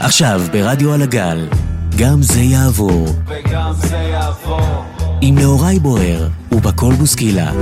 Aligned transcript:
עכשיו 0.00 0.40
ברדיו 0.52 0.92
על 0.92 1.02
הגל, 1.02 1.48
גם 1.98 2.22
זה 2.22 2.40
יעבור. 2.40 3.06
וגם 3.26 3.72
זה 3.72 3.96
יעבור. 3.96 4.84
עם 5.22 5.34
נהוראי 5.34 5.78
בוער 5.78 6.28
ובקול 6.52 6.94
בוסקילה. 6.94 7.52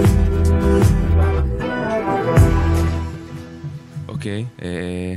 אוקיי, 4.08 4.44
אה, 4.62 5.14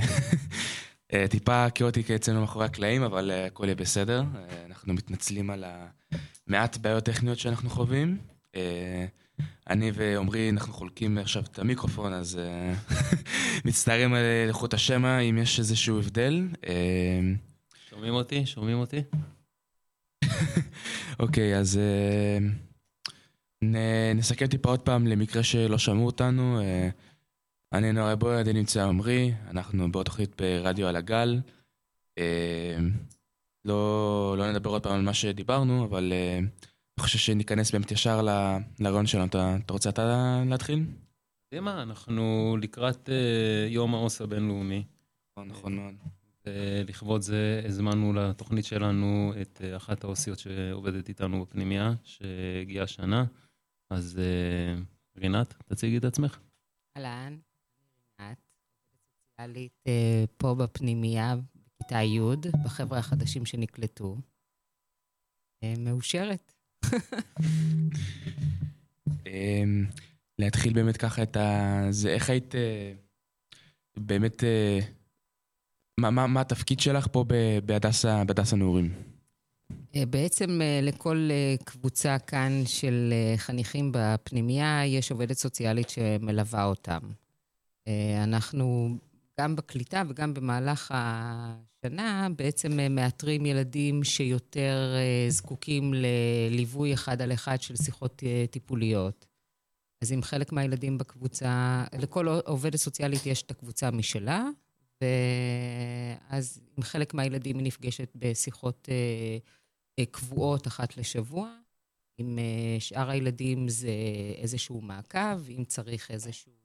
אה, 1.14 1.28
טיפה 1.28 1.70
כאוטי 1.70 2.16
אצלנו 2.16 2.42
מאחורי 2.42 2.66
הקלעים, 2.66 3.04
אבל 3.04 3.32
אה, 3.32 3.46
הכל 3.46 3.64
יהיה 3.64 3.76
בסדר. 3.76 4.20
אה, 4.36 4.66
אנחנו 4.70 4.94
מתנצלים 4.94 5.50
על 5.50 5.64
המעט 6.48 6.78
בעיות 6.78 7.04
טכניות 7.04 7.40
שאנחנו 7.40 7.70
חווים. 7.70 8.18
אני 9.70 9.92
ועמרי, 9.94 10.50
אנחנו 10.50 10.74
חולקים 10.74 11.18
עכשיו 11.18 11.44
את 11.44 11.60
המיקרופון, 11.60 12.14
אז 12.14 12.38
אה, 12.40 12.74
מצטערים 13.66 14.14
על 14.14 14.24
איכות 14.48 14.74
השמע, 14.74 15.20
אם 15.20 15.38
יש 15.38 15.60
איזשהו 15.60 16.00
הבדל. 16.00 16.48
אה, 16.68 17.20
שומעים 17.90 18.14
אותי? 18.14 18.46
שומעים 18.46 18.78
אותי? 18.78 19.02
אוקיי, 21.20 21.58
אז 21.58 21.78
אה, 21.78 22.38
נ- 23.64 24.18
נסכם 24.18 24.48
טיפה 24.48 24.70
עוד 24.70 24.82
פעם 24.82 25.08
למקרה 25.08 25.44
שלא 25.44 25.78
שמעו 25.78 26.06
אותנו. 26.06 26.60
אני 27.74 27.92
נורא 27.92 28.16
בוער, 28.16 28.42
אני 28.42 28.54
נמצא 28.54 28.88
עמרי, 28.88 29.34
אנחנו 29.50 29.92
בעוד 29.92 30.06
תוכנית 30.06 30.42
ברדיו 30.42 30.88
על 30.88 30.96
הגל. 30.96 31.40
לא, 33.66 34.36
לא 34.38 34.52
נדבר 34.52 34.70
עוד 34.70 34.84
פעם 34.84 34.94
על 34.94 35.02
מה 35.02 35.14
שדיברנו, 35.14 35.86
אבל 35.86 36.14
אה, 36.14 36.40
אני 37.00 37.04
חושב 37.04 37.20
שניכנס 37.20 37.72
באמת 37.72 37.92
ישר 37.92 38.22
לרעיון 38.80 39.08
שלנו. 39.08 39.26
אתה, 39.26 39.56
אתה 39.66 39.74
רוצה 39.74 39.90
אתה 39.90 40.44
להתחיל? 40.50 40.86
יודעים 41.46 41.64
מה, 41.64 41.82
אנחנו 41.82 42.58
לקראת 42.62 43.10
אה, 43.10 43.68
יום 43.70 43.96
העו"ס 43.96 44.22
הבינלאומי. 44.22 44.84
נכון, 45.32 45.48
נכון 45.48 45.76
מאוד. 45.76 45.94
ולכבוד 46.46 47.22
זה 47.22 47.62
הזמנו 47.66 48.14
לתוכנית 48.14 48.66
שלנו 48.66 49.34
את 49.42 49.62
אה, 49.64 49.78
אחת 49.78 50.04
העו"סיות 50.04 50.40
שעובדת 50.40 51.10
איתנו 51.10 51.46
בפנימייה, 51.46 51.94
שהגיעה 52.04 52.84
השנה. 52.84 53.26
אז 53.90 54.20
אה, 54.20 54.82
רינת, 55.18 55.54
תציגי 55.66 55.98
את 55.98 56.04
עצמך. 56.04 56.40
אהלן, 56.98 57.38
רינת, 58.20 58.38
סוציאלית 59.20 59.84
פה 60.38 60.56
בפנימייה, 60.56 61.36
בכיתה 61.66 62.02
י', 62.02 62.20
בחבר'ה 62.64 63.00
החדשים 63.00 63.46
שנקלטו. 63.46 64.18
מאושרת. 65.78 66.59
אמ, 69.28 69.86
להתחיל 70.40 70.74
באמת 70.74 70.98
ככה 70.98 71.24
את 71.24 71.38
ה... 71.38 71.82
זה 71.90 72.10
איך 72.10 72.30
היית 72.30 72.56
אה, 72.56 72.92
באמת... 73.98 74.44
אה, 74.44 74.80
מה, 76.00 76.10
מה, 76.12 76.28
מה 76.28 76.42
התפקיד 76.42 76.80
שלך 76.80 77.08
פה 77.12 77.26
בהדסה, 77.66 78.24
בהדסה 78.24 78.56
נעורים? 78.56 78.94
אה, 79.96 80.06
בעצם 80.06 80.60
לכל 80.82 81.30
קבוצה 81.64 82.20
כאן 82.20 82.62
של 82.66 83.14
חניכים 83.38 83.92
בפנימייה 83.94 84.86
יש 84.86 85.12
עובדת 85.12 85.38
סוציאלית 85.38 85.90
שמלווה 85.90 86.64
אותם. 86.64 87.00
אנחנו 88.24 88.98
גם 89.40 89.56
בקליטה 89.56 90.04
וגם 90.10 90.34
במהלך 90.34 90.92
השנה 90.96 92.28
בעצם 92.36 92.80
אה, 92.80 92.90
מאתרים 92.90 93.46
ילדים 93.46 94.04
שיותר 94.04 94.94
אה, 94.96 95.30
זקוקים 95.30 95.94
לליווי 95.94 96.94
אחד 96.94 97.22
על 97.22 97.34
אחד 97.34 97.62
של 97.62 97.76
שיחות 97.76 98.24
אה, 98.26 98.46
טיפוליות. 98.52 99.26
אז 100.02 100.12
עם 100.12 100.22
חלק 100.22 100.52
מהילדים 100.52 100.98
בקבוצה, 100.98 101.84
לכל 102.00 102.28
עובדת 102.28 102.76
סוציאלית 102.76 103.26
יש 103.26 103.42
את 103.42 103.52
הקבוצה 103.52 103.92
משלה, 103.92 104.46
ואז 105.02 106.62
עם 106.78 106.84
חלק 106.84 107.14
מהילדים 107.14 107.58
היא 107.58 107.66
נפגשת 107.66 108.12
בשיחות 108.16 108.90
קבועות 110.12 110.68
אחת 110.68 110.98
לשבוע. 110.98 111.56
עם 112.18 112.40
שאר 112.80 113.10
הילדים 113.10 113.70
זה 113.70 113.92
איזשהו 114.38 114.82
מעקב, 114.82 115.50
אם 115.50 115.64
צריך 115.68 116.12
איזשהו 116.12 116.59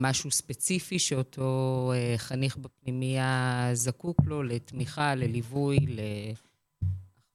משהו 0.00 0.30
ספציפי 0.30 0.98
שאותו 0.98 1.92
אה, 1.94 2.14
חניך 2.16 2.56
בפנימייה 2.56 3.70
זקוק 3.72 4.20
לו, 4.26 4.42
לתמיכה, 4.42 5.14
לליווי, 5.14 5.78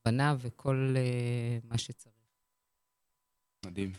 להכוונה 0.06 0.36
וכל 0.40 0.94
אה, 0.98 1.58
מה 1.64 1.78
שצריך. 1.78 2.16
מדהים. 3.66 3.92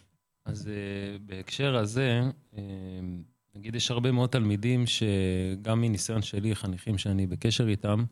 אז 0.44 0.66
uh, 0.66 1.18
בהקשר 1.22 1.76
הזה, 1.76 2.20
נגיד 3.54 3.74
יש 3.74 3.90
הרבה 3.90 4.12
מאוד 4.12 4.30
תלמידים 4.30 4.84
שגם 4.86 5.80
מניסיון 5.80 6.22
שלי, 6.22 6.54
חניכים 6.54 6.98
שאני 6.98 7.26
בקשר 7.26 7.68
איתם, 7.68 8.04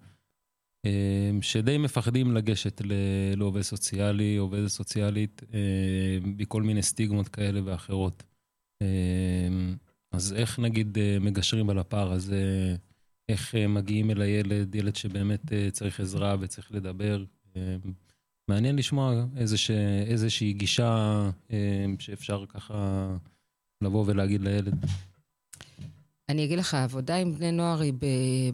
שדי 1.41 1.79
מפחדים 1.79 2.35
לגשת 2.37 2.83
לעובד 3.37 3.61
סוציאלי, 3.61 4.37
עובדת 4.37 4.69
סוציאלית, 4.69 5.43
מכל 6.23 6.63
מיני 6.63 6.83
סטיגמות 6.83 7.29
כאלה 7.29 7.61
ואחרות. 7.65 8.23
אז 10.15 10.33
איך 10.33 10.59
נגיד 10.59 10.97
uh, 10.97 11.25
מגשרים 11.25 11.71
על 11.71 11.79
הפער 11.79 12.13
הזה? 12.13 12.77
איך 13.29 13.55
uh, 13.55 13.69
מגיעים 13.69 14.11
אל 14.11 14.23
הילד, 14.23 14.75
ילד 14.75 14.97
שבאמת 14.97 15.45
uh, 15.45 15.71
צריך 15.73 16.01
עזרה 16.01 16.37
וצריך 16.41 16.73
לדבר? 16.73 17.25
מעניין 18.49 18.77
לשמוע 18.77 19.25
איזוש, 19.37 19.71
איזושהי 20.07 20.53
גישה 20.53 21.23
אה, 21.53 21.87
שאפשר 21.99 22.45
ככה 22.49 23.09
לבוא 23.81 24.05
ולהגיד 24.07 24.41
לילד. 24.41 24.87
אני 26.29 26.45
אגיד 26.45 26.59
לך, 26.59 26.75
העבודה 26.75 27.17
עם 27.17 27.35
בני 27.35 27.53
נוער 27.53 27.81
היא 27.81 27.93
ב, 27.93 28.07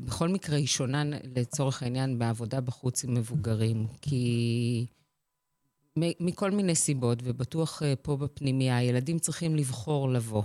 בכל 0.04 0.28
מקרה 0.28 0.56
היא 0.56 0.66
שונה 0.66 1.04
לצורך 1.36 1.82
העניין 1.82 2.18
בעבודה 2.18 2.60
בחוץ 2.60 3.04
עם 3.04 3.14
מבוגרים, 3.14 3.86
כי 4.02 4.86
מכל 5.96 6.50
מיני 6.50 6.74
סיבות, 6.74 7.18
ובטוח 7.24 7.82
אה, 7.82 7.94
פה 7.96 8.16
בפנימייה, 8.16 8.82
ילדים 8.82 9.18
צריכים 9.18 9.56
לבחור 9.56 10.08
לבוא. 10.08 10.42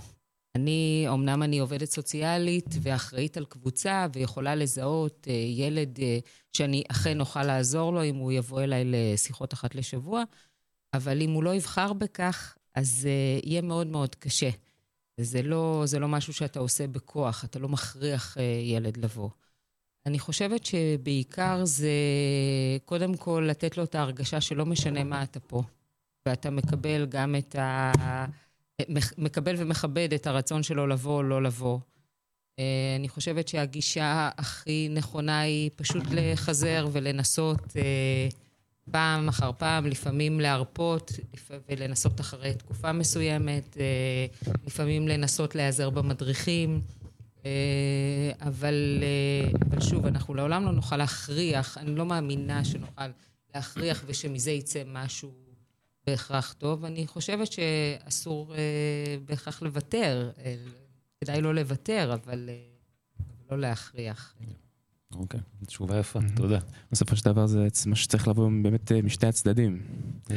אני, 0.55 1.05
אמנם 1.09 1.43
אני 1.43 1.59
עובדת 1.59 1.89
סוציאלית 1.89 2.65
ואחראית 2.81 3.37
על 3.37 3.45
קבוצה 3.45 4.07
ויכולה 4.13 4.55
לזהות 4.55 5.27
אה, 5.29 5.33
ילד 5.33 5.99
אה, 5.99 6.19
שאני 6.53 6.83
אכן 6.91 7.19
אוכל 7.19 7.43
לעזור 7.43 7.93
לו 7.93 8.03
אם 8.03 8.15
הוא 8.15 8.31
יבוא 8.31 8.61
אליי 8.61 8.83
לשיחות 8.85 9.53
אחת 9.53 9.75
לשבוע, 9.75 10.23
אבל 10.93 11.21
אם 11.21 11.31
הוא 11.31 11.43
לא 11.43 11.55
יבחר 11.55 11.93
בכך, 11.93 12.55
אז 12.75 13.07
אה, 13.09 13.39
יהיה 13.49 13.61
מאוד 13.61 13.87
מאוד 13.87 14.15
קשה. 14.15 14.49
זה 15.21 15.41
לא, 15.41 15.83
זה 15.85 15.99
לא 15.99 16.07
משהו 16.07 16.33
שאתה 16.33 16.59
עושה 16.59 16.87
בכוח, 16.87 17.45
אתה 17.45 17.59
לא 17.59 17.69
מכריח 17.69 18.37
ילד 18.63 18.97
לבוא. 18.97 19.29
אני 20.05 20.19
חושבת 20.19 20.65
שבעיקר 20.65 21.65
זה 21.65 21.89
קודם 22.85 23.17
כל 23.17 23.47
לתת 23.49 23.77
לו 23.77 23.83
את 23.83 23.95
ההרגשה 23.95 24.41
שלא 24.41 24.65
משנה 24.65 25.03
מה 25.03 25.23
אתה 25.23 25.39
פה, 25.39 25.63
ואתה 26.25 26.49
מקבל 26.49 27.05
גם 27.05 27.35
את 27.35 27.55
ה... 27.55 27.91
מקבל 29.17 29.55
ומכבד 29.57 30.13
את 30.13 30.27
הרצון 30.27 30.63
שלו 30.63 30.87
לבוא 30.87 31.15
או 31.15 31.23
לא 31.23 31.43
לבוא. 31.43 31.79
אה, 32.59 32.95
אני 32.99 33.09
חושבת 33.09 33.47
שהגישה 33.47 34.29
הכי 34.37 34.87
נכונה 34.91 35.39
היא 35.39 35.69
פשוט 35.75 36.03
לחזר 36.11 36.87
ולנסות 36.91 37.77
אה, 37.77 38.27
פעם 38.91 39.27
אחר 39.27 39.51
פעם, 39.57 39.85
לפעמים 39.85 40.39
להרפות 40.39 41.11
ולנסות 41.69 42.19
אחרי 42.19 42.53
תקופה 42.53 42.91
מסוימת, 42.91 43.77
אה, 43.79 44.25
לפעמים 44.67 45.07
לנסות 45.07 45.55
להיעזר 45.55 45.89
במדריכים. 45.89 46.81
אבל, 48.41 49.03
אבל 49.65 49.81
שוב, 49.81 50.05
אנחנו 50.05 50.33
לעולם 50.33 50.65
לא 50.65 50.71
נוכל 50.71 50.97
להכריח, 50.97 51.77
אני 51.77 51.95
לא 51.95 52.05
מאמינה 52.05 52.65
שנוכל 52.65 53.03
להכריח 53.55 54.03
ושמזה 54.07 54.51
יצא 54.51 54.83
משהו 54.87 55.44
בהכרח 56.07 56.53
טוב. 56.53 56.85
אני 56.85 57.07
חושבת 57.07 57.47
שאסור 57.51 58.55
אה, 58.55 59.15
בהכרח 59.25 59.61
לוותר. 59.61 60.31
אה, 60.45 60.55
כדאי 61.21 61.41
לא 61.41 61.55
לוותר, 61.55 62.13
אבל 62.13 62.49
אה, 62.49 62.55
לא 63.51 63.59
להכריח. 63.59 64.35
אוקיי, 65.15 65.39
תשובה 65.65 65.99
יפה, 65.99 66.19
תודה. 66.35 66.59
בסופו 66.91 67.15
של 67.15 67.25
דבר 67.25 67.45
זה 67.47 67.67
מה 67.85 67.95
שצריך 67.95 68.27
לבוא 68.27 68.49
באמת 68.63 68.91
אה, 68.91 69.01
משתי 69.01 69.27
הצדדים. 69.27 69.81
אה, 70.31 70.35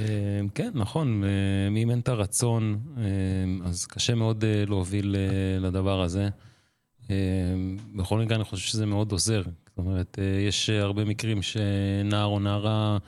כן, 0.54 0.70
נכון, 0.74 1.24
אה, 1.24 1.80
אם 1.82 1.90
אין 1.90 1.98
את 1.98 2.08
הרצון, 2.08 2.80
אה, 2.96 3.02
אז 3.68 3.86
קשה 3.86 4.14
מאוד 4.14 4.44
אה, 4.44 4.64
להוביל 4.66 5.16
אה, 5.16 5.58
לדבר 5.60 6.02
הזה. 6.02 6.28
אה, 7.10 7.16
בכל 7.96 8.18
מקרה, 8.18 8.36
אני 8.36 8.44
חושב 8.44 8.68
שזה 8.68 8.86
מאוד 8.86 9.12
עוזר. 9.12 9.42
זאת 9.42 9.78
אומרת, 9.78 10.18
אה, 10.18 10.40
יש 10.48 10.70
הרבה 10.70 11.04
מקרים 11.04 11.42
שנער 11.42 12.24
או 12.26 12.40
נערה 12.40 12.98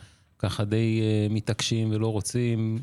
ככה 0.40 0.64
די 0.64 1.00
אה, 1.02 1.26
מתעקשים 1.30 1.90
ולא 1.90 2.12
רוצים, 2.12 2.78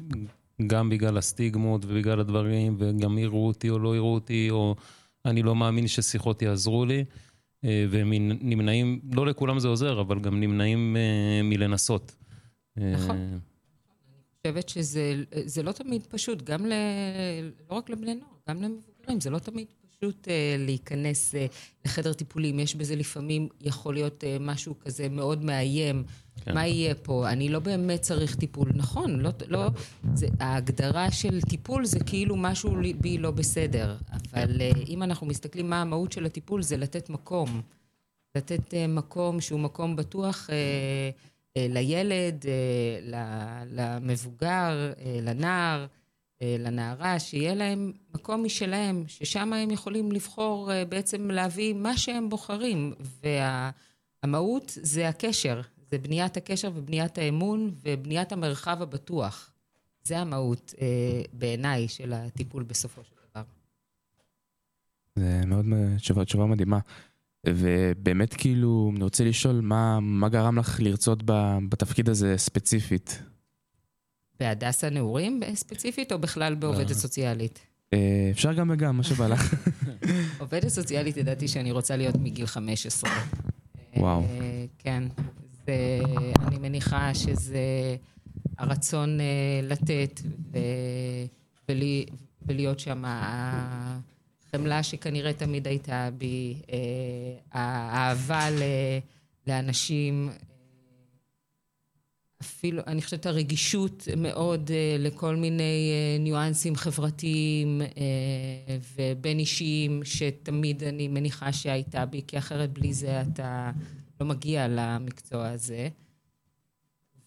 גם 0.68 0.90
בגלל 0.90 1.18
הסטיגמות 1.18 1.86
ובגלל 1.86 2.20
הדברים, 2.20 2.76
וגם 2.80 3.18
יראו 3.18 3.48
אותי 3.48 3.70
או 3.70 3.80
לא 3.80 3.96
יראו 3.96 4.14
אותי, 4.14 4.50
או 4.50 4.76
אני 5.26 5.44
לא 5.44 5.56
מאמין 5.56 5.88
ששיחות 5.88 6.42
יעזרו 6.42 6.86
לי. 6.86 7.06
אה, 7.66 7.86
והם 7.90 8.14
נמנעים, 8.42 9.00
לא 9.14 9.26
לכולם 9.26 9.60
זה 9.60 9.68
עוזר, 9.68 10.02
אבל 10.02 10.20
גם 10.20 10.40
נמנעים 10.40 10.98
אה, 10.98 11.42
מלנסות. 11.44 12.16
נכון. 12.78 13.18
אני 13.18 13.40
חושבת 14.54 14.70
שזה 14.70 15.24
זה 15.46 15.64
לא 15.64 15.72
תמיד 15.72 16.06
פשוט, 16.10 16.42
גם 16.42 16.66
ל... 16.66 16.74
לא 17.70 17.76
רק 17.76 17.90
לבני 17.90 18.16
נוער, 18.16 18.32
גם 18.50 18.62
למבוגרים, 18.62 19.20
זה 19.20 19.30
לא 19.30 19.40
תמיד 19.40 19.68
פשוט. 20.00 20.28
אה, 20.28 20.56
להיכנס 20.60 21.36
אה, 21.36 21.46
לחדר 21.86 22.14
טיפולים, 22.14 22.60
יש 22.60 22.76
בזה 22.76 22.96
לפעמים, 22.96 23.48
יכול 23.62 23.94
להיות 23.94 24.24
אה, 24.24 24.38
משהו 24.40 24.80
כזה 24.80 25.10
מאוד 25.10 25.44
מאיים. 25.44 26.04
כן. 26.46 26.54
מה 26.54 26.68
יהיה 26.68 26.96
פה? 26.96 27.30
אני 27.30 27.50
לא 27.50 27.60
באמת 27.60 28.02
צריך 28.02 28.36
טיפול. 28.36 28.72
נכון, 28.76 29.20
לא, 29.20 29.30
לא, 29.48 29.68
זה, 30.14 30.28
ההגדרה 30.40 31.12
של 31.12 31.42
טיפול 31.42 31.86
זה 31.86 32.00
כאילו 32.00 32.36
משהו 32.36 32.72
בי 33.02 33.18
לא 33.18 33.32
בסדר. 33.32 33.98
אבל 34.34 34.62
אה, 34.62 34.72
אם 34.88 35.04
אנחנו 35.04 35.28
מסתכלים 35.28 35.70
מה 35.70 35.82
המהות 35.82 36.12
של 36.12 36.26
הטיפול, 36.26 36.62
זה 36.62 36.78
לתת 36.78 37.10
מקום. 37.10 37.62
לתת 38.36 38.74
אה, 38.74 38.88
מקום 38.88 39.42
שהוא 39.42 39.60
מקום 39.60 39.96
בטוח 39.96 40.50
אה, 40.50 40.56
אה, 41.58 41.68
לילד, 41.70 42.46
ל- 43.02 43.64
למבוגר, 43.72 44.48
אה, 45.00 45.20
לנער, 45.22 45.86
לנערה, 46.42 47.20
שיהיה 47.20 47.56
להם 47.56 47.92
מקום 48.14 48.44
משלהם, 48.44 49.04
ששם 49.08 49.54
הם 49.54 49.72
יכולים 49.72 50.12
לבחור 50.12 50.72
אה, 50.72 50.86
בעצם 50.86 51.32
להביא 51.32 51.74
מה 51.74 51.98
שהם 51.98 52.30
בוחרים. 52.30 52.94
והמהות 54.24 54.72
זה 54.82 55.10
הקשר, 55.10 55.62
זה 55.92 55.98
בניית 55.98 56.38
הקשר 56.38 56.72
ובניית 56.76 57.18
האמון 57.18 57.72
ובניית 57.84 58.32
המרחב 58.32 58.82
הבטוח. 58.82 59.52
זה 60.04 60.20
המהות 60.20 60.74
אה, 60.82 61.22
בעיניי 61.34 61.88
של 61.88 62.14
הטיפול 62.14 62.64
בסופו 62.64 63.02
של 63.04 63.12
דבר. 63.32 63.44
זה 65.16 65.42
מאוד 65.46 65.66
תשובה, 65.98 66.26
תשובה 66.26 66.46
מדהימה. 66.46 66.80
ובאמת 67.48 68.34
כאילו, 68.34 68.92
אני 68.96 69.04
רוצה 69.04 69.24
לשאול, 69.24 69.62
מה, 69.62 70.00
מה 70.00 70.30
גרם 70.30 70.60
לך 70.60 70.80
לרצות 70.80 71.24
בתפקיד 71.70 72.10
הזה 72.10 72.38
ספציפית? 72.38 73.22
בהדסה 74.40 74.90
נעורים 74.90 75.40
ספציפית, 75.56 76.12
או 76.12 76.20
בכלל 76.20 76.56
בעובדת 76.56 76.90
לא. 76.90 76.96
סוציאלית? 76.96 77.60
אה, 77.94 78.28
אפשר 78.32 78.54
גם 78.54 78.70
וגם, 78.74 78.98
מה 78.98 79.04
שבא 79.04 79.28
לך. 79.28 79.54
עובדת 80.40 80.68
סוציאלית 80.68 81.18
ידעתי 81.18 81.48
שאני 81.48 81.72
רוצה 81.72 81.96
להיות 81.96 82.16
מגיל 82.16 82.46
15. 82.46 83.10
וואו. 83.98 84.22
אה, 84.22 84.66
כן. 84.80 85.04
זה, 85.66 86.00
אני 86.48 86.58
מניחה 86.60 87.14
שזה 87.14 87.96
הרצון 88.58 89.20
אה, 89.20 89.26
לתת 89.64 90.22
ו, 90.54 90.58
ולי, 91.70 92.06
ולהיות 92.42 92.80
שם. 92.80 93.04
החמלה 94.54 94.84
שכנראה 94.84 95.34
תמיד 95.34 95.68
הייתה 95.68 96.10
בי, 96.18 96.62
אה, 96.72 96.78
האהבה 97.52 98.48
לאנשים, 99.48 100.30
אפילו, 102.42 102.82
אני 102.88 103.02
חושבת 103.02 103.26
הרגישות 103.26 104.08
מאוד 104.18 104.72
אה, 104.72 104.96
לכל 105.00 105.36
מיני 105.36 105.92
אה, 105.92 106.18
ניואנסים 106.20 106.76
חברתיים 106.76 107.82
אה, 107.82 108.78
ובין 108.96 109.40
אישיים, 109.40 110.02
שתמיד 110.04 110.84
אני 110.84 111.08
מניחה 111.08 111.54
שהייתה 111.54 112.06
בי, 112.06 112.22
כי 112.28 112.38
אחרת 112.38 112.74
בלי 112.74 112.94
זה 112.94 113.22
אתה 113.22 113.72
לא 114.22 114.28
מגיע 114.28 114.68
למקצוע 114.68 115.48
הזה. 115.48 115.90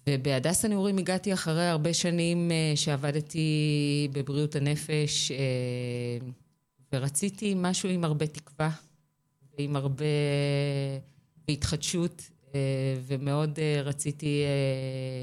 ובהדסה 0.09 0.69
נעורים 0.69 0.99
הגעתי 0.99 1.33
אחרי 1.35 1.67
הרבה 1.67 1.95
שנים 1.95 2.51
שעבדתי 2.75 4.09
בבריאות 4.13 4.57
הנפש, 4.57 5.33
ורציתי 6.93 7.55
משהו 7.57 7.89
עם 7.89 8.05
הרבה 8.05 8.27
תקווה, 8.27 8.71
ועם 9.59 9.77
הרבה 9.77 10.05
התחדשות, 11.49 12.31
ומאוד 13.07 13.59
אה, 13.59 13.83
רציתי 13.85 14.43
אה, 14.45 15.23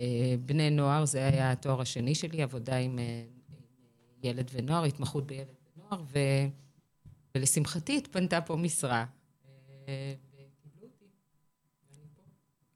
אה, 0.00 0.34
בני 0.46 0.70
נוער, 0.70 1.04
זה 1.04 1.26
היה 1.28 1.52
התואר 1.52 1.80
השני 1.80 2.14
שלי, 2.14 2.42
עבודה 2.42 2.76
עם, 2.76 2.98
אה, 2.98 3.22
ילד 4.22 4.50
ונוער, 4.52 4.84
התמחות 4.84 5.26
בילד 5.26 5.46
ונוער, 5.76 6.02
ו, 6.12 6.18
ולשמחתי 7.34 7.96
התפנתה 7.98 8.40
פה 8.40 8.56
משרה. 8.56 9.04
אה. 9.88 10.14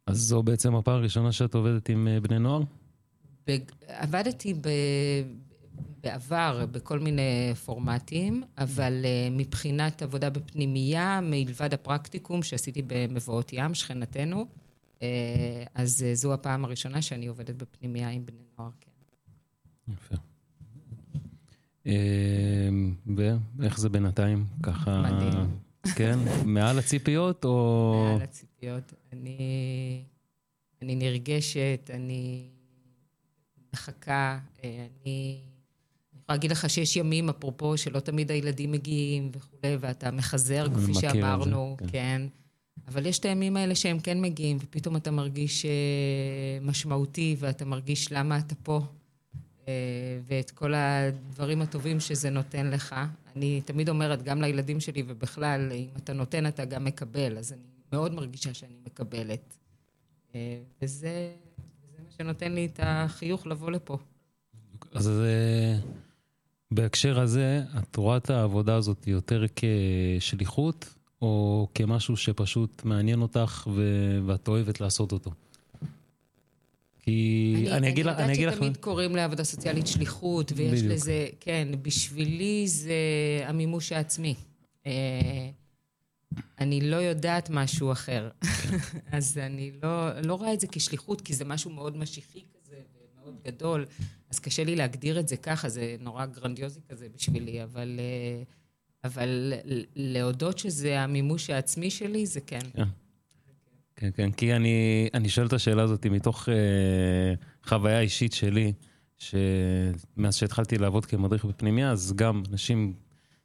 אז 0.07 0.19
זו 0.19 0.43
בעצם 0.43 0.75
הפעם 0.75 0.95
הראשונה 0.95 1.33
שאת 1.33 1.55
עובדת 1.55 1.89
עם 1.89 2.09
אה, 2.09 2.21
בני 2.21 2.39
נוער? 2.39 2.61
בג- 3.47 3.73
עבדתי 3.87 4.55
ב... 4.55 4.69
בעבר 6.03 6.67
בכל 6.71 6.99
מיני 6.99 7.55
פורמטים, 7.65 8.43
אבל 8.59 9.01
אה, 9.05 9.29
מבחינת 9.31 10.03
עבודה 10.03 10.31
בפנימייה, 10.31 11.21
מלבד 11.23 11.75
הפרקטיקום 11.75 12.43
שעשיתי 12.43 12.83
במבואות 12.87 13.53
ים, 13.53 13.75
שכנתנו, 13.75 14.47
אה, 15.03 15.65
אז 15.75 16.03
אה, 16.03 16.15
זו 16.15 16.35
הפעם 16.35 16.65
הראשונה 16.65 17.03
שאני 17.03 17.27
עובדת 17.27 17.55
בפנימייה 17.55 18.09
עם 18.09 18.27
בני 18.27 18.43
נוער, 18.59 18.71
כן. 18.81 19.93
יפה. 19.93 20.15
אה, 21.87 22.69
ואיך 23.57 23.81
זה 23.81 23.89
בינתיים? 23.89 24.47
ככה... 24.63 25.03
מדהים. 25.03 25.59
כן? 25.97 26.19
מעל 26.45 26.79
הציפיות 26.79 27.45
או... 27.45 27.95
מעל 28.09 28.23
הציפיות. 28.23 28.93
אני, 29.13 30.05
אני 30.83 30.95
נרגשת, 30.95 31.91
אני 31.95 32.49
מחכה, 33.75 34.39
אני... 34.65 35.41
להגיד 36.33 36.51
לך 36.51 36.71
שיש 36.71 36.97
ימים, 36.97 37.29
אפרופו, 37.29 37.77
שלא 37.77 38.01
תמיד 38.01 38.31
הילדים 38.31 38.73
מגיעים 38.73 39.31
וכולי, 39.35 39.77
ואתה 39.81 40.11
מחזר, 40.11 40.67
כפי 40.75 40.91
את 40.91 40.95
זה, 40.95 41.01
שאמרנו, 41.01 41.77
כן. 41.79 41.87
כן. 41.89 42.23
אבל 42.89 43.07
יש 43.07 43.19
את 43.19 43.25
הימים 43.25 43.57
האלה 43.57 43.75
שהם 43.75 43.99
כן 43.99 44.21
מגיעים, 44.21 44.59
ופתאום 44.61 44.97
אתה 44.97 45.11
מרגיש 45.11 45.65
אה, 45.65 45.71
משמעותי, 46.63 47.37
ואתה 47.39 47.65
מרגיש 47.65 48.13
למה 48.13 48.39
אתה 48.39 48.55
פה, 48.63 48.81
אה, 49.69 49.75
ואת 50.27 50.51
כל 50.51 50.75
הדברים 50.75 51.63
הטובים 51.63 52.01
שזה 52.01 52.31
נותן 52.31 52.67
לך. 52.67 52.95
אני 53.37 53.61
תמיד 53.65 53.89
אומרת, 53.89 54.23
גם 54.23 54.43
לילדים 54.43 54.81
שלי 54.81 55.03
ובכלל, 55.07 55.73
אם 55.73 55.89
אתה 55.97 56.13
נותן, 56.13 56.47
אתה 56.47 56.65
גם 56.65 56.85
מקבל. 56.85 57.39
אז 57.39 57.53
אני 57.53 57.61
מאוד 57.93 58.15
מרגישה 58.15 58.55
שאני 58.55 58.77
מקבלת. 58.87 59.57
אה, 60.35 60.59
וזה, 60.83 61.33
וזה 61.83 62.03
מה 62.05 62.11
שנותן 62.19 62.53
לי 62.53 62.67
את 62.67 62.81
החיוך 62.83 63.47
לבוא 63.47 63.71
לפה. 63.71 63.99
אז 64.95 65.09
אה, 65.09 65.77
בהקשר 66.75 67.21
הזה, 67.21 67.63
את 67.79 67.97
רואה 67.97 68.17
את 68.17 68.31
העבודה 68.31 68.75
הזאת 68.75 69.07
יותר 69.07 69.45
כשליחות, 69.57 70.95
או 71.23 71.69
כמשהו 71.75 72.17
שפשוט 72.17 72.83
מעניין 72.85 73.23
אותך 73.23 73.69
ו- 73.75 74.21
ואת 74.27 74.49
אוהבת 74.49 74.81
לעשות 74.81 75.13
אותו? 75.13 75.31
כי 77.05 77.67
אני 77.71 77.89
אגיד 77.89 78.07
לך, 78.07 78.19
אני 78.19 78.33
אגיד 78.33 78.49
לך, 78.49 78.55
יודעת 78.55 78.55
שתמיד 78.55 78.77
קוראים 78.77 79.17
לעבודה 79.17 79.45
סוציאלית 79.45 79.87
שליחות, 79.87 80.53
ויש 80.57 80.73
בדיוק. 80.73 80.93
לזה, 80.93 81.27
כן, 81.41 81.69
בשבילי 81.83 82.69
זה 82.69 82.95
המימוש 83.47 83.93
העצמי. 83.93 84.35
אה, 84.87 85.51
אני 86.61 86.81
לא 86.81 86.97
יודעת 86.97 87.51
משהו 87.51 87.93
אחר. 87.93 88.31
אז 89.13 89.39
אני 89.39 89.71
לא, 89.83 90.21
לא 90.21 90.35
רואה 90.35 90.53
את 90.53 90.61
זה 90.61 90.67
כשליחות, 90.67 91.21
כי 91.21 91.35
זה 91.35 91.45
משהו 91.45 91.71
מאוד 91.71 91.97
משיחי 91.97 92.41
כזה 92.55 92.77
ומאוד 93.21 93.35
גדול. 93.45 93.87
אז 94.33 94.39
קשה 94.39 94.65
לי 94.65 94.77
להגדיר 94.77 95.21
את 95.21 95.29
זה 95.29 95.37
ככה, 95.37 95.69
זה 95.69 95.97
נורא 96.01 96.27
גרנדיוזי 96.27 96.81
כזה 96.89 97.07
בשבילי, 97.17 97.63
אבל, 97.63 98.01
אה, 98.01 98.43
אבל 99.05 99.53
להודות 99.97 100.59
שזה 100.59 101.01
המימוש 101.01 101.51
העצמי 101.51 101.91
שלי, 101.91 102.27
זה 102.27 102.41
כן. 102.41 102.59
כן, 103.97 104.11
כן, 104.15 104.33
כי 104.33 104.53
אני, 104.53 105.09
אני 105.15 105.29
שואל 105.29 105.47
את 105.47 105.53
השאלה 105.53 105.83
הזאת 105.83 106.07
מתוך 106.07 106.49
אה, 106.49 107.35
חוויה 107.65 108.01
אישית 108.01 108.33
שלי, 108.33 108.73
שמאז 109.19 110.35
שהתחלתי 110.35 110.79
לעבוד 110.79 111.07
כמדריך 111.07 111.45
בפנימיה, 111.45 111.91
אז 111.91 112.13
גם 112.17 112.43
אנשים 112.51 112.93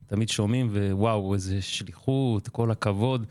תמיד 0.05 0.29
שומעים, 0.29 0.69
ווואו, 0.71 1.33
איזה 1.33 1.61
שליחות, 1.61 2.47
כל 2.47 2.71
הכבוד. 2.71 3.25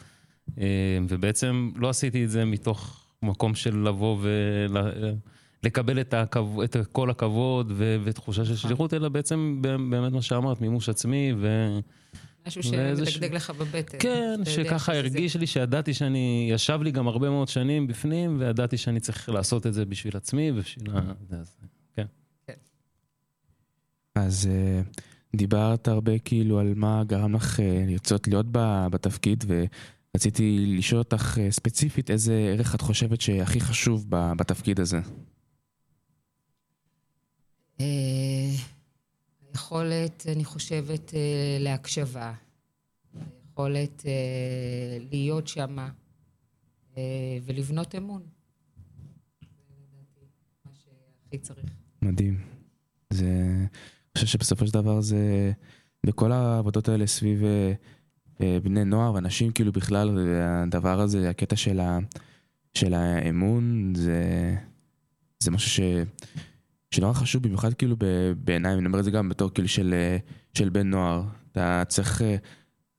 אה, 0.59 0.99
ובעצם 1.09 1.71
לא 1.77 1.89
עשיתי 1.89 2.25
את 2.25 2.31
זה 2.31 2.45
מתוך 2.45 3.07
מקום 3.23 3.55
של 3.55 3.77
לבוא 3.77 4.19
ולקבל 5.63 6.01
את, 6.01 6.15
הכב... 6.15 6.61
את 6.65 6.77
כל 6.93 7.11
הכבוד 7.11 7.73
ו... 7.77 7.97
ותחושה 8.05 8.45
של 8.45 8.57
שליחות, 8.57 8.95
אלא 8.95 9.09
בעצם 9.09 9.59
באמת 9.63 10.13
מה 10.13 10.23
שאמרת, 10.23 10.61
מימוש 10.61 10.89
עצמי, 10.89 11.33
ו... 11.39 11.69
משהו 12.47 12.63
וזה 12.93 13.07
ש- 13.07 13.15
שמדגדג 13.15 13.35
לך 13.35 13.51
בבטן. 13.51 13.99
כן, 14.01 14.41
שככה 14.45 14.79
שזה- 14.93 14.99
הרגיש 14.99 15.37
לי 15.37 15.47
שידעתי 15.47 15.95
שאני, 15.95 16.49
ישב 16.53 16.79
לי 16.83 16.91
גם 16.91 17.09
הרבה 17.09 17.31
מאוד 17.31 17.49
שנים 17.49 17.87
בפנים, 17.87 18.37
וידעתי 18.41 18.77
שאני 18.77 19.01
צריך 19.01 19.29
לעשות 19.29 19.67
את 19.67 19.75
זה 19.75 19.85
בשביל 19.85 20.17
עצמי 20.17 20.51
ובשביל 20.51 20.91
ה... 20.97 21.01
זה, 21.31 21.37
אז, 21.37 21.57
כן. 21.97 22.07
אז 24.15 24.49
אה, 24.53 24.81
דיברת 25.37 25.89
הרבה 25.89 26.19
כאילו 26.19 26.59
על 26.59 26.73
מה 26.77 27.05
גרם 27.05 27.35
לך 27.35 27.61
אה, 27.61 27.85
לרצות 27.89 28.29
להיות 28.29 28.47
ב- 28.53 28.87
בתפקיד, 28.91 29.45
ורציתי 30.15 30.65
לשאול 30.79 30.99
אותך 30.99 31.39
אה, 31.41 31.51
ספציפית 31.51 32.11
איזה 32.11 32.51
ערך 32.55 32.75
את 32.75 32.81
חושבת 32.81 33.21
שהכי 33.21 33.61
חשוב 33.61 34.07
ב- 34.09 34.33
בתפקיד 34.39 34.81
הזה. 34.81 35.01
אה, 37.81 38.55
היכולת, 39.49 40.27
אני 40.33 40.45
חושבת, 40.45 41.15
אה, 41.15 41.57
להקשבה. 41.61 42.33
היכולת 43.15 44.07
אה, 44.07 44.99
להיות 45.11 45.49
שמה 45.49 45.91
ולבנות 47.45 47.95
אמון. 47.95 48.23
מדהים. 52.03 52.41
זה, 53.11 53.27
אני 53.27 53.67
חושב 54.15 54.27
שבסופו 54.27 54.67
של 54.67 54.73
דבר 54.73 55.01
זה, 55.01 55.53
בכל 56.07 56.33
העבודות 56.33 56.89
האלה 56.89 57.07
סביב 57.07 57.43
בני 58.63 58.85
נוער 58.85 59.15
ואנשים 59.15 59.53
כאילו 59.53 59.73
בכלל, 59.73 60.19
והדבר 60.19 61.01
הזה, 61.01 61.31
הקטע 61.31 61.57
של, 61.57 61.81
ה, 61.81 61.99
של 62.75 62.95
האמון, 62.95 63.93
זה, 63.97 64.55
זה 65.41 65.51
משהו 65.51 65.71
ש, 65.71 65.81
שנורא 66.91 67.13
חשוב, 67.13 67.43
במיוחד 67.43 67.75
כאילו 67.75 67.97
בעיניי, 68.45 68.75
אני 68.75 68.87
אומר 68.87 68.99
את 68.99 69.05
זה 69.05 69.11
גם 69.11 69.29
בתור 69.29 69.51
כאילו 69.55 69.69
של, 69.69 69.95
אה, 69.95 70.17
של 70.55 70.69
בן 70.69 70.91
נוער. 70.91 71.23
אתה 71.53 71.83
צריך, 71.89 72.23
אה, 72.23 72.37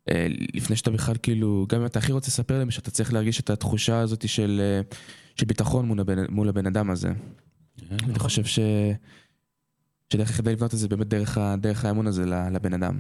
אה, 0.10 0.28
לפני 0.54 0.76
שאתה 0.76 0.92
בכלל 0.92 1.16
כאילו, 1.24 1.66
גם 1.70 1.80
אם 1.80 1.86
אתה 1.86 2.00
הכי 2.00 2.12
רוצה 2.12 2.28
לספר 2.28 2.58
להם, 2.58 2.72
שאתה 2.72 2.92
צריך 2.92 3.14
להרגיש 3.14 3.40
את 3.40 3.50
התחושה 3.50 4.00
הזאת 4.00 4.30
של, 4.30 4.62
של 5.36 5.46
ביטחון 5.46 5.86
מול 5.86 6.00
הבן, 6.00 6.26
מול 6.30 6.50
הבן 6.50 6.68
אדם 6.68 6.90
הזה. 6.90 7.10
אני 7.92 8.20
חושב 8.20 8.46
ש... 8.46 8.60
שדרך 10.14 10.30
היחידה 10.30 10.52
לבנות 10.52 10.74
את 10.74 10.80
זה 10.80 10.88
באמת 10.88 11.08
דרך, 11.08 11.38
ה... 11.38 11.56
דרך 11.56 11.86
האמון 11.86 12.08
הזה 12.08 12.26
ל- 12.26 12.50
לבן 12.56 12.74
אדם. 12.74 13.00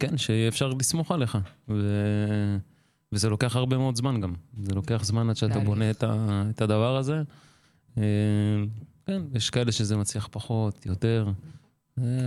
כן, 0.00 0.16
שיהיה 0.16 0.48
אפשר 0.48 0.68
לסמוך 0.68 1.12
עליך. 1.12 1.38
ו... 1.68 1.90
וזה 3.12 3.28
לוקח 3.28 3.56
הרבה 3.56 3.78
מאוד 3.78 3.96
זמן 3.96 4.20
גם. 4.20 4.34
זה 4.62 4.74
לוקח 4.74 5.04
זמן 5.04 5.30
עד 5.30 5.36
שאתה. 5.36 5.58
בונה 5.58 5.90
את, 5.90 6.02
ה... 6.02 6.42
את 6.50 6.60
הדבר 6.62 6.96
הזה. 6.96 7.22
אה, 7.98 8.02
כן, 9.06 9.22
יש 9.34 9.50
כאלה 9.50 9.72
שזה 9.72 9.96
מצליח 9.96 10.28
פחות, 10.30 10.86
יותר. 10.86 11.32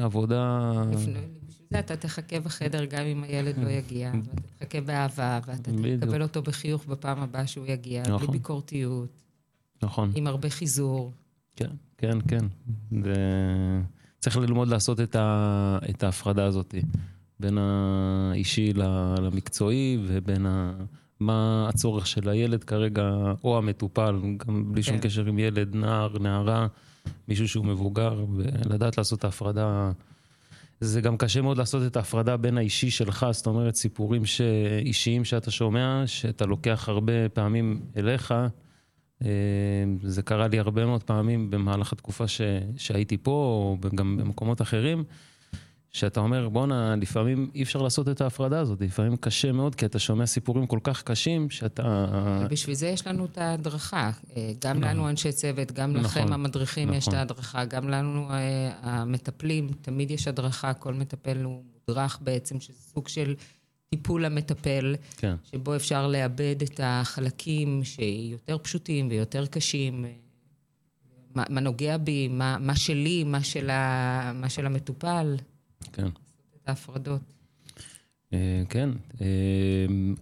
עבודה... 0.02 0.72
בשביל 0.94 1.18
זה 1.70 1.80
אתה 1.80 1.96
תחכה 1.96 2.40
בחדר 2.40 2.86
גם 2.86 3.06
אם 3.06 3.24
הילד 3.24 3.58
לא 3.58 3.70
יגיע, 3.70 4.12
ואתה 4.14 4.42
תחכה 4.60 4.82
באהבה, 4.82 5.40
ואתה. 5.48 5.72
תקבל 6.00 6.22
אותו 6.22 6.42
בחיוך 6.42 6.86
בפעם 6.86 7.22
הבאה 7.22 7.48
שהוא 7.48 7.66
יגיע, 7.68 8.04
בלי 8.04 8.14
נכון. 8.14 8.32
ביקורתיות, 8.32 9.10
נכון. 9.84 10.12
עם 10.16 10.28
הרבה 10.28 10.50
חיזור. 10.50 11.14
כן, 11.56 11.70
כן, 11.98 12.18
כן. 12.28 12.46
ו... 13.04 13.14
צריך 14.20 14.38
ללמוד 14.38 14.68
לעשות 14.68 15.00
את, 15.00 15.16
ה... 15.16 15.80
את 15.90 16.04
ההפרדה 16.04 16.46
הזאת 16.46 16.76
בין 17.40 17.58
האישי 17.58 18.74
למקצועי 19.22 19.98
ובין 20.08 20.46
ה... 20.46 20.74
מה 21.20 21.70
הצורך 21.70 22.08
של 22.08 22.30
הילד 22.30 22.64
כרגע, 22.64 23.12
או 23.44 23.58
המטופל, 23.58 24.22
גם 24.38 24.74
בלי 24.74 24.84
שום 24.84 24.98
כן. 24.98 25.02
קשר 25.02 25.26
עם 25.26 25.40
ילד, 25.40 25.76
נער, 25.76 26.20
נערה, 26.20 26.68
מישהו 27.28 27.48
שהוא 27.48 27.66
מבוגר, 27.66 28.26
ולדעת 28.36 28.98
לעשות 28.98 29.20
את 29.20 29.24
ההפרדה. 29.24 29.92
זה 30.80 31.02
גם 31.02 31.18
קשה 31.18 31.42
מאוד 31.42 31.58
לעשות 31.58 31.88
את 31.88 31.98
ההפרדה 31.98 32.38
בין 32.38 32.58
האישי 32.58 32.90
שלך, 32.90 33.26
זאת 33.32 33.48
אומרת, 33.48 33.76
סיפורים 33.76 34.26
ש... 34.26 34.42
אישיים 34.80 35.26
שאתה 35.26 35.52
שומע, 35.52 36.04
שאתה 36.06 36.46
לוקח 36.46 36.90
הרבה 36.90 37.30
פעמים 37.30 37.82
אליך. 37.98 38.34
אה, 39.26 39.30
זה 40.04 40.22
קרה 40.22 40.48
לי 40.48 40.60
הרבה 40.60 40.86
מאוד 40.86 41.04
פעמים 41.04 41.50
במהלך 41.50 41.94
התקופה 41.94 42.28
ש... 42.28 42.42
שהייתי 42.78 43.18
פה, 43.18 43.32
או 43.32 43.90
גם 43.96 44.18
במקומות 44.18 44.62
אחרים, 44.62 45.04
שאתה 45.92 46.20
אומר, 46.20 46.50
בואנה, 46.50 46.96
לפעמים 46.96 47.52
אי 47.56 47.64
אפשר 47.64 47.82
לעשות 47.82 48.10
את 48.10 48.22
ההפרדה 48.22 48.60
הזאת, 48.60 48.82
לפעמים 48.82 49.16
קשה 49.16 49.52
מאוד, 49.52 49.76
כי 49.76 49.86
אתה 49.86 50.00
שומע 50.00 50.26
סיפורים 50.26 50.68
כל 50.68 50.80
כך 50.84 51.04
קשים, 51.04 51.50
שאתה... 51.50 52.06
ובשביל 52.46 52.76
זה 52.76 52.88
יש 52.88 53.08
לנו 53.08 53.26
את 53.26 53.38
ההדרכה. 53.38 54.12
אה, 54.36 54.52
גם 54.62 54.78
נכון. 54.78 54.90
לנו 54.90 55.10
אנשי 55.10 55.32
צוות, 55.32 55.72
גם 55.72 55.94
נכון, 55.94 56.06
לכם 56.06 56.34
המדריכים 56.34 56.94
יש 56.94 57.04
את 57.04 57.08
נכון. 57.08 57.20
ההדרכה, 57.20 57.66
גם 57.66 57.90
לנו 57.90 58.30
אה, 58.32 58.72
המטפלים, 58.82 59.70
תמיד 59.82 60.12
יש 60.12 60.28
הדרכה, 60.28 60.74
כל 60.74 60.94
מטפל 60.94 61.44
הוא 61.44 61.64
מודרך 61.88 62.20
בעצם, 62.22 62.60
שזה 62.60 62.80
סוג 62.94 63.08
של 63.08 63.36
טיפול 63.90 64.26
למטפל, 64.26 64.96
כן, 65.18 65.36
שבו 65.44 65.76
אפשר 65.76 66.08
לאבד 66.08 66.56
את 66.64 66.80
החלקים 66.84 67.84
שיותר 67.84 68.58
פשוטים 68.58 69.08
ויותר 69.10 69.46
קשים. 69.46 70.06
אה, 70.06 70.12
מה, 71.36 71.44
מה 71.50 71.62
נוגע 71.62 71.98
בי, 71.98 72.28
מה, 72.28 72.58
מה 72.60 72.76
שלי, 72.76 73.24
מה 73.24 73.44
של, 73.44 73.70
ה, 73.70 74.32
מה 74.36 74.50
של 74.50 74.66
המטופל, 74.66 75.36
כן. 75.94 76.08
את 76.08 76.70
ההפרדות. 76.70 77.22
אה, 78.34 78.64
כן, 78.70 78.90
אה, 79.22 79.26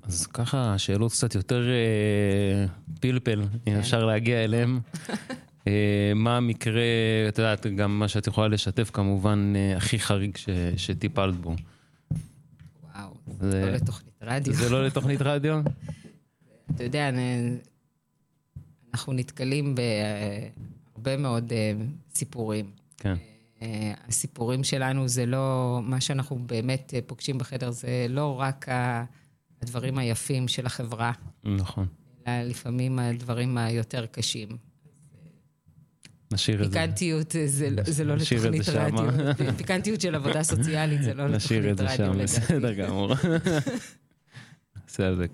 אז 0.04 0.28
ככה, 0.28 0.78
שאלות 0.78 1.12
קצת 1.12 1.36
יותר 1.36 1.64
אה, 1.70 2.66
פלפל, 3.00 3.42
אם 3.68 3.74
אפשר 3.76 4.06
להגיע 4.06 4.44
אליהם. 4.44 4.80
אה, 5.68 6.12
מה 6.16 6.38
המקרה, 6.38 6.82
את 7.30 7.38
יודעת, 7.38 7.66
גם 7.68 8.00
מה 8.00 8.08
שאת 8.08 8.28
יכולה 8.28 8.48
לשתף 8.48 8.90
כמובן, 8.94 9.54
הכי 9.78 10.00
חריג 10.00 10.38
ש- 10.38 10.50
שטיפלת 10.78 11.36
בו. 11.36 11.56
וואו, 12.96 13.14
זה- 13.40 13.52
זה 13.52 13.62
לא 13.66 13.72
לתוכנית 13.72 14.14
רדיו. 14.22 14.54
זה 14.54 14.70
לא 14.70 14.86
לתוכנית 14.86 15.22
רדיו? 15.22 15.62
אתה 16.76 16.84
יודע, 16.84 17.10
אנחנו 18.94 19.14
נתקלים 19.14 19.76
בהרבה 20.96 21.18
מאוד 21.18 21.52
סיפורים. 22.16 22.66
כן, 22.98 23.16
הסיפורים 24.08 24.64
שלנו 24.64 25.08
זה 25.08 25.26
לא, 25.26 25.80
מה 25.84 26.02
שאנחנו 26.02 26.36
באמת 26.40 26.94
פוגשים 27.08 27.38
בחדר 27.38 27.72
זה 27.72 28.06
לא 28.10 28.40
רק 28.40 28.66
הדברים 29.62 29.98
היפים 29.98 30.48
של 30.48 30.66
החברה, 30.66 31.12
נכון. 31.44 31.88
אלא 32.28 32.44
לפעמים 32.44 33.00
הדברים 33.00 33.58
היותר 33.58 34.06
קשים. 34.06 34.48
נשאיר 36.34 36.64
את 36.64 36.72
זה. 36.72 36.80
פיקנטיות 36.80 37.36
זה, 37.46 37.70
לא- 37.70 38.16
לתוכנית. 38.16 38.70
רדיו. 38.70 39.56
פיקנטיות 39.58 40.02
של 40.02 40.16
עבודה 40.16 40.44
סוציאלית 40.44 41.04
זה 41.04 41.14
לא 41.14 41.28
נשאיר 41.28 41.72
את 41.72 41.80
לתוכנית 41.80 41.98
זה 41.98 42.04
רדיו. 42.04 42.28
שם. 42.28 42.40
בסדר 42.44 42.74
גמור. 42.74 43.14
בסדר. 44.96 45.26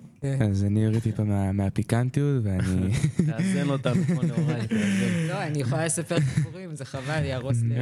אז 0.50 0.64
אני 0.64 0.86
אוריד 0.86 1.02
טיפה 1.02 1.24
מה- 1.24 1.52
מהפיקנטיות, 1.52 2.44
ואני... 2.44 2.92
תאזן 3.26 3.68
אותנו 3.70 4.04
כמו 4.04 4.22
נאורי, 4.22 4.66
תאזן. 4.68 5.26
לא, 5.28 5.42
אני 5.42 5.58
יכולה 5.60 5.86
לספר 5.86 6.16
סיפורים, 6.34 6.74
זה 6.74 6.84
חבל, 6.84 7.24
יהרוס 7.24 7.62
לי. 7.62 7.74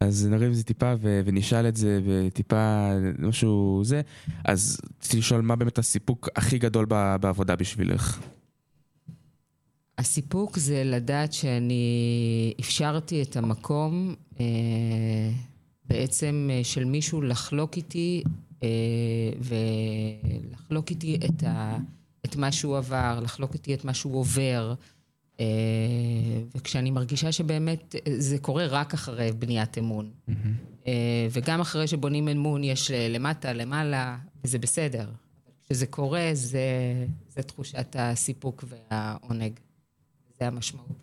אז 0.00 0.26
נריב 0.26 0.50
את 0.50 0.56
זה 0.56 0.64
טיפה 0.64 0.94
ו- 1.00 1.20
ונשאל 1.24 1.68
את 1.68 1.76
זה, 1.76 2.00
וטיפה 2.06 2.90
משהו 3.18 3.80
זה. 3.84 4.00
אז 4.44 4.80
רציתי 5.00 5.18
לשאול 5.18 5.40
מה 5.40 5.56
באמת 5.56 5.78
הסיפוק 5.78 6.28
הכי 6.36 6.58
גדול 6.58 6.86
ב- 6.88 7.16
בעבודה 7.20 7.56
בשבילך. 7.56 8.20
הסיפוק 9.98 10.58
זה 10.58 10.82
לדעת 10.84 11.32
שאני 11.32 11.84
אפשרתי 12.60 13.22
את 13.22 13.36
המקום 13.36 14.14
אה, 14.40 14.44
בעצם 15.88 16.48
אה, 16.52 16.64
של 16.64 16.84
מישהו 16.84 17.22
לחלוק 17.22 17.76
איתי 17.76 18.22
ולחלוק 19.40 20.90
איתי 20.90 21.18
את, 21.24 21.42
ה, 21.42 21.76
את 22.24 22.36
מה 22.36 22.52
שהוא 22.52 22.76
עבר, 22.76 23.20
לחלוק 23.22 23.54
איתי 23.54 23.74
את 23.74 23.84
מה 23.84 23.94
שהוא 23.94 24.16
עובר. 24.16 24.74
אה, 25.40 25.46
וכשאני 26.56 26.90
מרגישה 26.90 27.32
שבאמת 27.32 27.94
אה, 27.94 28.00
זה 28.18 28.38
קורה 28.38 28.66
רק 28.66 28.94
אחרי 28.94 29.32
בניית 29.32 29.78
אמון. 29.78 30.10
אה, 30.86 31.26
וגם 31.30 31.60
אחרי 31.60 31.86
שבונים 31.86 32.28
אמון 32.28 32.64
יש 32.64 32.90
אה, 32.90 33.08
למטה, 33.08 33.52
למעלה, 33.52 34.18
וזה 34.44 34.58
בסדר. 34.58 35.10
כשזה 35.64 35.86
קורה, 35.86 36.30
זה, 36.32 36.60
זה 37.28 37.42
תחושת 37.42 37.96
הסיפוק 37.98 38.64
והעונג. 38.68 39.52
זה 40.38 40.46
המשמעות. 40.46 41.02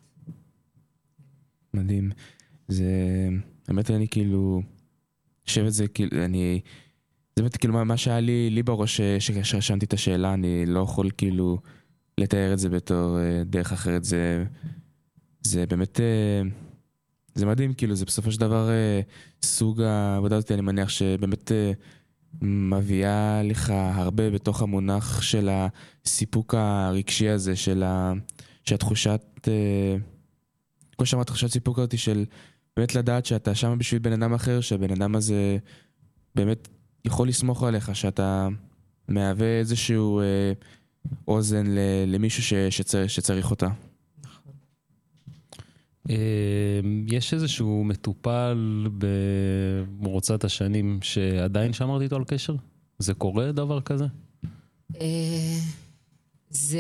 מדהים. 1.74 2.12
זה... 2.68 2.86
האמת, 3.68 3.92
אני 3.92 4.08
כאילו... 4.08 4.62
חושב 5.48 5.66
את 5.66 5.74
זה, 5.74 5.88
כאילו, 5.88 6.26
אני... 6.26 6.62
זה 7.36 7.42
באמת 7.44 7.58
כאילו 7.58 7.86
מה- 7.86 7.98
שהיה 7.98 8.20
לי, 8.20 8.50
לי 8.50 8.64
בראש 8.64 9.02
ש- 9.02 9.32
כאשר 9.32 9.58
רשמתי 9.58 9.86
את 9.86 9.94
השאלה, 9.94 10.34
אני 10.34 10.66
לא 10.66 10.80
יכול 10.80 11.10
כאילו 11.18 11.58
לתאר 12.18 12.54
את 12.54 12.60
זה 12.60 12.70
בתור 12.70 13.20
אה, 13.20 13.44
דרך 13.46 13.72
אחרת. 13.72 14.04
זה, 14.04 14.46
זה 15.44 15.66
באמת... 15.66 16.00
אה, 16.00 16.42
זה 17.36 17.46
מדהים, 17.46 17.74
כאילו, 17.74 17.96
זה 17.96 18.06
בסופו 18.06 18.32
של 18.32 18.40
דבר 18.40 18.70
אה, 18.70 19.02
סוג 19.44 19.82
העבודה 19.82 20.36
הזאת, 20.38 20.52
אני 20.52 20.62
מניח 20.62 20.90
שבאמת 20.90 21.52
אה, 21.52 21.72
מביאה 22.42 23.42
לך 23.44 23.70
הרבה 23.76 24.30
בתוך 24.30 24.62
המונח 24.62 25.22
של 25.22 25.50
הסיפוק 26.06 26.56
הרגשי 26.58 27.30
הזה, 27.30 27.56
של, 27.56 27.84
ה, 27.84 28.14
של 28.66 28.76
התחושת... 28.76 29.22
אה, 29.48 29.96
כמו 30.98 31.06
שאמרת, 31.06 31.28
תחושת 31.28 31.48
סיפוק 31.48 31.80
הזאת 31.80 31.98
של 31.98 32.26
באמת 32.78 32.96
לדעת 32.96 33.26
שאתה 33.26 33.56
שם 33.56 33.76
בשביל 33.80 34.00
בן 34.02 34.14
אדם 34.14 34.34
אחר, 34.34 34.62
שהבן 34.62 34.92
אדם 34.92 35.16
הזה 35.16 35.58
באמת 36.36 36.68
יכול 37.06 37.28
לסמוך 37.28 37.64
עליך, 37.64 37.96
שאתה 37.96 38.48
מהווה 39.08 39.60
איזשהו 39.60 40.20
אה, 40.20 40.54
אוזן 41.28 41.68
ל, 41.68 41.80
למישהו 42.08 42.44
ש, 42.44 42.54
שצר, 42.54 43.08
שצריך 43.08 43.52
אותה. 43.52 43.68
אה, 46.10 46.16
יש 47.08 47.34
איזשהו 47.34 47.84
מטופל 47.84 48.88
במרוצת 48.98 50.44
השנים 50.44 51.00
שעדיין 51.02 51.74
שמרת 51.74 52.02
איתו 52.02 52.16
על 52.16 52.24
קשר? 52.24 52.56
זה 53.00 53.14
קורה 53.14 53.52
דבר 53.52 53.82
כזה? 53.82 54.06
אה, 55.02 55.58
זה... 56.50 56.80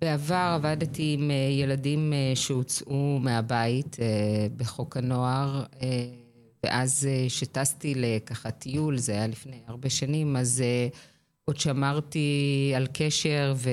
בעבר 0.00 0.52
עבדתי 0.54 1.14
עם 1.18 1.30
אה, 1.30 1.34
ילדים 1.34 2.12
שהוצאו 2.34 3.18
מהבית 3.20 3.96
בחוק 4.56 4.96
הנוער, 4.96 5.64
ואז 6.64 7.08
אה, 7.10 7.26
שטסתי 7.28 7.94
לככה 7.96 8.50
טיול, 8.50 8.98
זה 8.98 9.12
היה 9.12 9.26
לפני 9.26 9.56
הרבה 9.66 9.90
שנים, 9.90 10.36
אז 10.36 10.60
אה, 10.60 10.88
עוד 11.44 11.56
שמרתי 11.56 12.72
על 12.76 12.86
קשר 12.92 13.54
ו... 13.56 13.70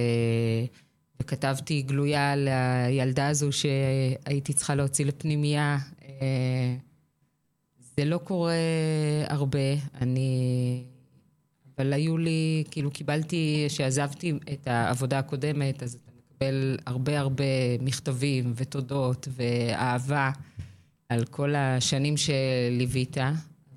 וכתבתי 1.21 1.81
גלויה 1.81 2.33
לילדה 2.35 3.27
הזו 3.27 3.49
שהייתי 3.51 4.53
צריכה 4.53 4.75
להוציא 4.75 5.05
לפנימייה. 5.05 5.77
אה, 6.03 6.75
זה 7.97 8.05
לא 8.05 8.17
קורה 8.17 8.53
הרבה, 9.27 9.59
אני... 10.01 10.83
אבל 11.77 11.93
היו 11.93 12.17
לי, 12.17 12.63
כאילו 12.71 12.91
קיבלתי, 12.91 13.65
כשעזבתי 13.69 14.33
את 14.53 14.67
העבודה 14.67 15.19
הקודמת, 15.19 15.83
אז 15.83 15.93
אתה 15.93 16.11
מקבל 16.11 16.77
הרבה 16.85 17.19
הרבה 17.19 17.43
מכתבים 17.79 18.53
ותודות 18.55 19.27
ואהבה 19.31 20.31
על 21.11 21.25
כל 21.25 21.55
השנים 21.55 22.15
שליווית, 22.17 23.17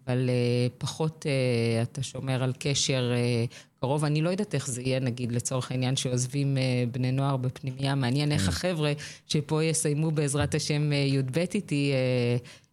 אבל 0.07 0.29
uh, 0.29 0.73
פחות 0.79 1.27
uh, 1.27 1.83
אתה 1.83 2.03
שומר 2.03 2.43
על 2.43 2.53
קשר 2.59 3.13
uh, 3.49 3.55
קרוב. 3.81 4.05
אני 4.05 4.23
לא 4.23 4.31
יודעת 4.31 4.55
איך 4.55 4.71
זה 4.71 4.83
יהיה, 4.83 5.01
נגיד, 5.01 5.33
לצורך 5.33 5.71
העניין, 5.71 5.97
שעוזבים 5.97 6.57
בני 6.93 7.13
נוער 7.13 7.37
בפנימייה. 7.37 7.95
מעניין 7.95 8.33
איך 8.33 8.49
החבר'ה 8.49 8.93
שפה 9.27 9.65
יסיימו 9.65 10.11
בעזרת 10.11 10.55
השם 10.55 10.93
י"ב 10.93 11.39
איתי, 11.55 11.93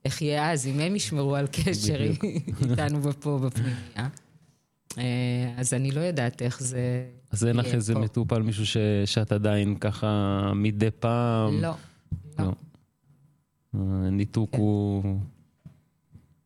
איך 0.06 0.22
יהיה 0.22 0.52
אז, 0.52 0.68
אם 0.68 0.80
הם 0.80 0.96
ישמרו 0.96 1.36
על 1.36 1.48
קשר 1.52 2.02
איתנו 2.62 3.14
פה 3.20 3.40
בפנימייה. 3.46 4.10
אה, 4.98 5.54
אז 5.58 5.74
אני 5.74 5.92
לא 5.92 6.02
יודעת 6.02 6.42
איך 6.42 6.62
זה... 6.62 7.06
אז 7.32 7.46
אין 7.46 7.56
לך 7.56 7.66
איזה 7.66 7.96
מטופל, 7.96 8.42
מישהו. 8.42 8.66
שאת 9.06 9.32
עדיין 9.32 9.76
ככה 9.80 10.52
מדי 10.56 10.92
פעם? 11.00 11.62
לא. 11.62 11.74
לא. 12.40 12.52
ניתוק 14.12 14.52
כן. 14.52 14.58
הוא... 14.58 15.04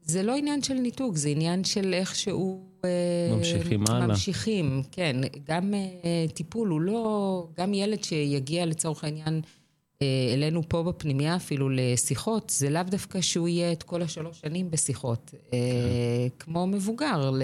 זה 0.03 0.24
לא 0.24 0.36
עניין 0.36 0.62
של 0.62 0.74
ניתוק, 0.74 1.15
זה 1.15 1.29
עניין 1.29 1.63
של 1.63 1.94
איך 1.94 2.15
שהוא... 2.15 2.63
אה, 2.86 3.36
ממשיכים 3.36 3.84
הלאה. 3.88 4.08
ממשיכים, 4.08 4.82
כן. 4.91 5.15
גם 5.48 5.74
uh, 5.74 6.32
טיפול 6.34 6.70
הוא 6.70 6.82
לא... 6.82 7.48
גם 7.58 7.74
ילד 7.74 8.03
שיגיע 8.03 8.65
לצורך 8.65 9.03
העניין 9.03 9.41
uh, 9.44 10.03
אלינו 10.34 10.62
פה 10.70 10.84
בפנימייה 10.84 11.36
אפילו 11.36 11.70
לשיחות, 11.70 12.50
זה 12.50 12.70
לאו 12.70 12.84
דווקא 12.84 13.22
שהוא 13.22 13.48
יהיה 13.48 13.72
את 13.72 13.84
כל 13.84 14.01
השלוש 14.01 14.39
שנים 14.39 14.72
בשיחות. 14.72 15.32
כן. 15.32 15.38
Uh, 15.51 16.44
כמו 16.44 16.67
מבוגר, 16.67 17.32
ל... 17.32 17.41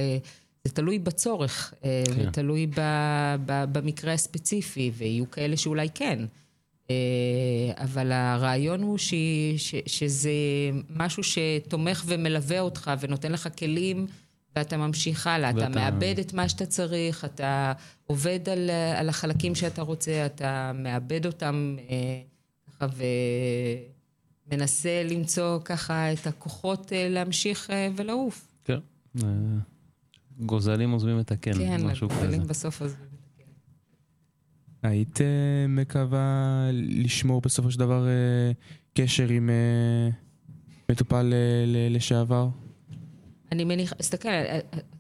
זה 0.64 0.74
תלוי 0.74 1.00
בצורך, 1.00 1.74
אה, 1.84 2.04
כן. 2.16 2.28
ותלוי 2.28 2.68
ב, 2.68 2.82
ב, 3.46 3.64
במקרה 3.72 4.14
הספציפי, 4.14 4.92
ויהיו 4.98 5.32
כאלה 5.32 5.58
שאולי 5.58 5.88
כן. 5.94 6.20
אה, 6.92 7.84
אבל 7.84 8.12
הרעיון 8.12 8.82
הוא 8.82 8.98
ש, 8.98 9.14
ש, 9.58 9.76
שזה 9.86 10.32
משהו 10.90 11.24
שתומך 11.24 12.04
ומלווה 12.06 12.60
אותך 12.60 12.92
ונותן 13.00 13.32
לך 13.32 13.50
כלים, 13.58 14.08
ואתה 14.56 14.78
ממשיך 14.78 15.28
הלאה. 15.28 15.52
ואתה... 15.56 15.68
אתה 15.68 15.80
מאבד 15.80 16.20
את 16.20 16.34
מה 16.34 16.50
שאתה 16.50 16.66
צריך, 16.66 17.26
אתה 17.26 17.74
עובד 18.06 18.50
על, 18.50 18.70
על 18.96 19.10
החלקים 19.10 19.56
שאתה 19.56 19.82
רוצה, 19.82 20.26
אתה 20.26 20.72
מאבד 20.76 21.26
אותם 21.26 21.76
אה, 21.90 22.22
ככה 22.82 22.88
ומנסה 24.48 25.04
למצוא 25.04 25.60
ככה 25.66 26.14
את 26.14 26.28
הכוחות 26.28 26.92
להמשיך 26.96 27.74
ולעוף. 27.96 28.48
כן. 28.64 28.80
גוזלים 30.40 30.92
עוזבים 30.92 31.20
את 31.20 31.32
הקן, 31.32 31.54
כן, 31.54 31.86
משהו 31.86 32.10
כזה. 32.10 32.20
כן, 32.20 32.26
גוזלים 32.26 32.48
בסוף 32.48 32.82
עוזבים. 32.82 33.11
היית 34.84 35.22
אה, 35.22 35.68
מקווה 35.70 36.70
לשמור 36.74 37.42
בסופו 37.42 37.72
של 37.72 37.80
דבר 37.80 38.08
אה, 38.08 38.52
קשר 38.94 39.30
עם 39.30 39.50
אה, 39.50 40.10
מטופל 40.90 41.34
לשעבר? 41.90 42.48
אני 43.52 43.64
מניחה, 43.64 43.96
תסתכל, 43.96 44.30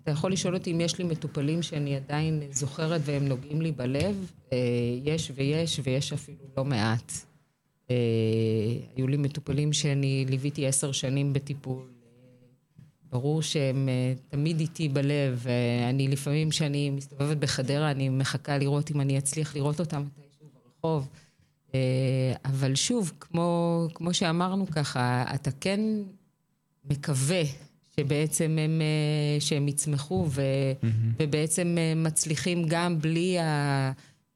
אתה 0.03 0.11
יכול 0.11 0.31
לשאול 0.31 0.53
אותי 0.53 0.71
אם 0.71 0.81
יש 0.81 0.97
לי 0.97 1.03
מטופלים 1.03 1.61
שאני 1.61 1.95
עדיין 1.95 2.43
זוכרת 2.51 3.01
והם 3.05 3.25
נוגעים 3.27 3.61
לי 3.61 3.71
בלב. 3.71 4.31
יש 5.03 5.31
ויש, 5.35 5.79
ויש 5.83 6.13
אפילו 6.13 6.37
לא 6.57 6.65
מעט. 6.65 7.11
היו 8.95 9.07
לי 9.07 9.17
מטופלים 9.17 9.73
שאני 9.73 10.25
ליוויתי 10.29 10.67
עשר 10.67 10.91
שנים 10.91 11.33
בטיפול. 11.33 12.00
ברור 13.11 13.41
שהם 13.41 13.89
uh, 13.89 14.31
תמיד 14.31 14.59
איתי 14.59 14.89
בלב, 14.89 15.39
ואני 15.43 16.07
לפעמים 16.07 16.49
כשאני 16.49 16.89
מסתובבת 16.89 17.37
בחדרה, 17.37 17.91
אני 17.91 18.09
מחכה 18.09 18.57
לראות 18.57 18.91
אם 18.91 19.01
אני 19.01 19.17
אצליח 19.17 19.55
לראות 19.55 19.79
אותם 19.79 20.03
מתישהו 20.05 20.47
ברחוב. 20.53 21.07
Uh, 21.67 21.73
אבל 22.45 22.75
שוב, 22.75 23.11
כמו, 23.19 23.87
כמו 23.93 24.13
שאמרנו 24.13 24.67
ככה, 24.67 25.25
אתה 25.35 25.51
כן 25.51 25.79
מקווה 26.89 27.41
שבעצם 27.95 28.57
הם, 28.59 28.81
שהם 29.39 29.67
יצמחו, 29.67 30.25
ו, 30.29 30.41
mm-hmm. 30.41 30.85
ובעצם 31.19 31.77
מצליחים 31.95 32.63
גם 32.67 32.99
בלי, 32.99 33.39
ה, 33.39 33.91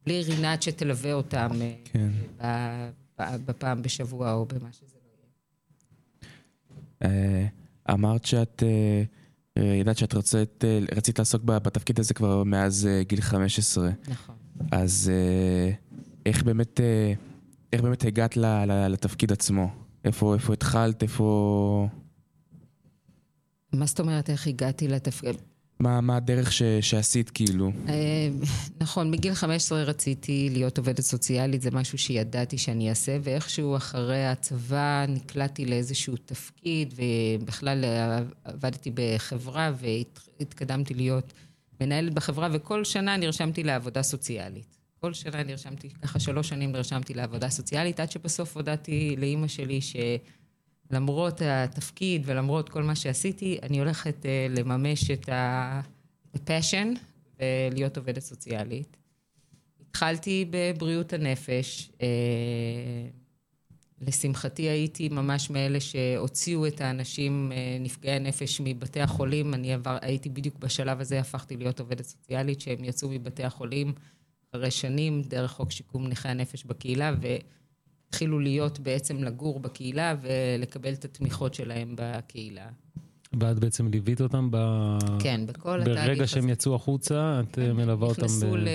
בלי 0.05 0.21
רינת 0.21 0.63
שתלווה 0.63 1.13
אותם 1.13 1.49
כן. 1.83 2.09
בפעם 3.19 3.81
בשבוע 3.81 4.33
או 4.33 4.45
במה 4.45 4.69
שזה 4.71 4.95
לא 7.01 7.09
יהיה. 7.09 7.64
אמרת 7.91 8.25
שאת 8.25 8.63
uh, 9.59 9.61
ידעת 9.61 9.97
שאת 9.97 10.13
רצית, 10.13 10.63
uh, 10.63 10.95
רצית 10.97 11.19
לעסוק 11.19 11.43
בתפקיד 11.43 11.99
הזה 11.99 12.13
כבר 12.13 12.43
מאז 12.43 12.87
uh, 12.87 13.07
גיל 13.07 13.21
15. 13.21 13.89
נכון. 14.07 14.35
אז 14.71 15.11
uh, 15.11 15.75
איך 16.25 16.43
באמת, 16.43 16.79
uh, 16.79 17.19
איך 17.73 17.81
באמת 17.81 18.05
הגעת 18.05 18.37
ל, 18.37 18.45
ל, 18.45 18.87
לתפקיד 18.87 19.31
עצמו? 19.31 19.69
איפה, 20.05 20.33
איפה 20.33 20.53
התחלת? 20.53 21.03
איפה... 21.03 21.87
מה 23.73 23.85
זאת 23.85 23.99
אומרת 23.99 24.29
איך 24.29 24.47
הגעתי 24.47 24.87
לתפקיד? 24.87 25.35
מה, 25.79 26.01
מה 26.01 26.15
הדרך 26.17 26.51
ש, 26.51 26.63
שעשית 26.81 27.29
כאילו? 27.29 27.71
אה, 27.87 27.93
נכון, 28.79 29.11
מגיל 29.11 29.33
15 29.33 29.83
רציתי 29.83 30.49
להיות 30.51 30.77
עובדת 30.77 31.01
סוציאלית, 31.01 31.61
זה 31.61 31.71
משהו 31.71 31.97
שידעתי 31.97 32.57
שאני 32.57 32.89
אעשה, 32.89 33.17
ואיכשהו 33.23 33.75
אחרי 33.75 34.25
הצבא 34.25 35.05
נקלעתי 35.07 35.65
לאיזשהו 35.65 36.15
תפקיד, 36.17 36.93
ובכלל 36.95 37.85
עבדתי 38.43 38.91
בחברה 38.93 39.71
והתקדמתי 40.39 40.93
להיות 40.93 41.33
מנהלת 41.81 42.13
בחברה, 42.13 42.49
וכל 42.51 42.83
שנה 42.83 43.17
נרשמתי 43.17 43.63
לעבודה 43.63 44.03
סוציאלית. 44.03 44.77
כל 45.01 45.13
שנה 45.13 45.43
נרשמתי, 45.43 45.89
ככה 45.89 46.19
שלוש 46.19 46.49
שנים 46.49 46.71
נרשמתי 46.71 47.13
לעבודה 47.13 47.49
סוציאלית, 47.49 47.99
עד 47.99 48.11
שבסוף 48.11 48.57
הודעתי 48.57 49.15
לאימא 49.19 49.47
שלי 49.47 49.81
ש... 49.81 49.95
למרות 50.91 51.41
התפקיד 51.45 52.21
ולמרות 52.25 52.69
כל 52.69 52.83
מה 52.83 52.95
שעשיתי, 52.95 53.57
אני 53.63 53.79
הולכת 53.79 54.25
uh, 54.25 54.59
לממש 54.59 55.11
את 55.11 55.29
ה-passion 55.29 56.87
ולהיות 57.39 57.97
עובדת 57.97 58.21
סוציאלית. 58.21 58.97
התחלתי 59.89 60.45
בבריאות 60.49 61.13
הנפש. 61.13 61.89
Uh, 61.97 62.01
לשמחתי 64.01 64.61
הייתי 64.61 65.09
ממש 65.09 65.49
מאלה 65.49 65.79
שהוציאו 65.79 66.67
את 66.67 66.81
האנשים 66.81 67.51
uh, 67.51 67.83
נפגעי 67.83 68.15
הנפש 68.15 68.61
מבתי 68.63 69.01
החולים. 69.01 69.53
אני 69.53 69.73
עבר, 69.73 69.97
הייתי 70.01 70.29
בדיוק 70.29 70.55
בשלב 70.59 71.01
הזה, 71.01 71.19
הפכתי 71.19 71.57
להיות 71.57 71.79
עובדת 71.79 72.05
סוציאלית, 72.05 72.61
שהם 72.61 72.83
יצאו 72.83 73.09
מבתי 73.09 73.43
החולים 73.43 73.93
אחרי 74.51 74.71
שנים, 74.71 75.21
דרך 75.21 75.51
חוק 75.51 75.71
שיקום 75.71 76.07
נכי 76.07 76.29
הנפש 76.29 76.63
בקהילה, 76.63 77.13
ו... 77.21 77.27
התחילו 78.09 78.39
להיות 78.39 78.79
בעצם 78.79 79.23
לגור 79.23 79.59
בקהילה 79.59 80.15
ולקבל 80.21 80.93
את 80.93 81.05
התמיכות 81.05 81.53
שלהם 81.53 81.95
בקהילה. 81.97 82.69
ואת 83.39 83.59
בעצם 83.59 83.87
ליווית 83.87 84.21
אותם 84.21 84.47
ב... 84.51 84.57
כן, 85.19 85.45
בכל 85.45 85.81
התהליך 85.81 85.99
הזה. 85.99 86.07
ברגע 86.07 86.27
שהם 86.27 86.49
יצאו 86.49 86.75
החוצה, 86.75 87.39
את 87.39 87.55
כן, 87.55 87.71
מלווה 87.71 88.07
אותם 88.07 88.21
ב... 88.21 88.25
נכנסו 88.25 88.55
ל... 88.55 88.67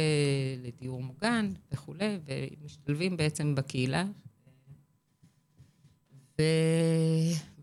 לדיור 0.64 1.03
מוגן 1.03 1.53
וכולי, 1.73 2.19
ומשתלבים 2.27 3.16
בעצם 3.16 3.55
בקהילה. 3.55 4.05
ו... 6.38 6.43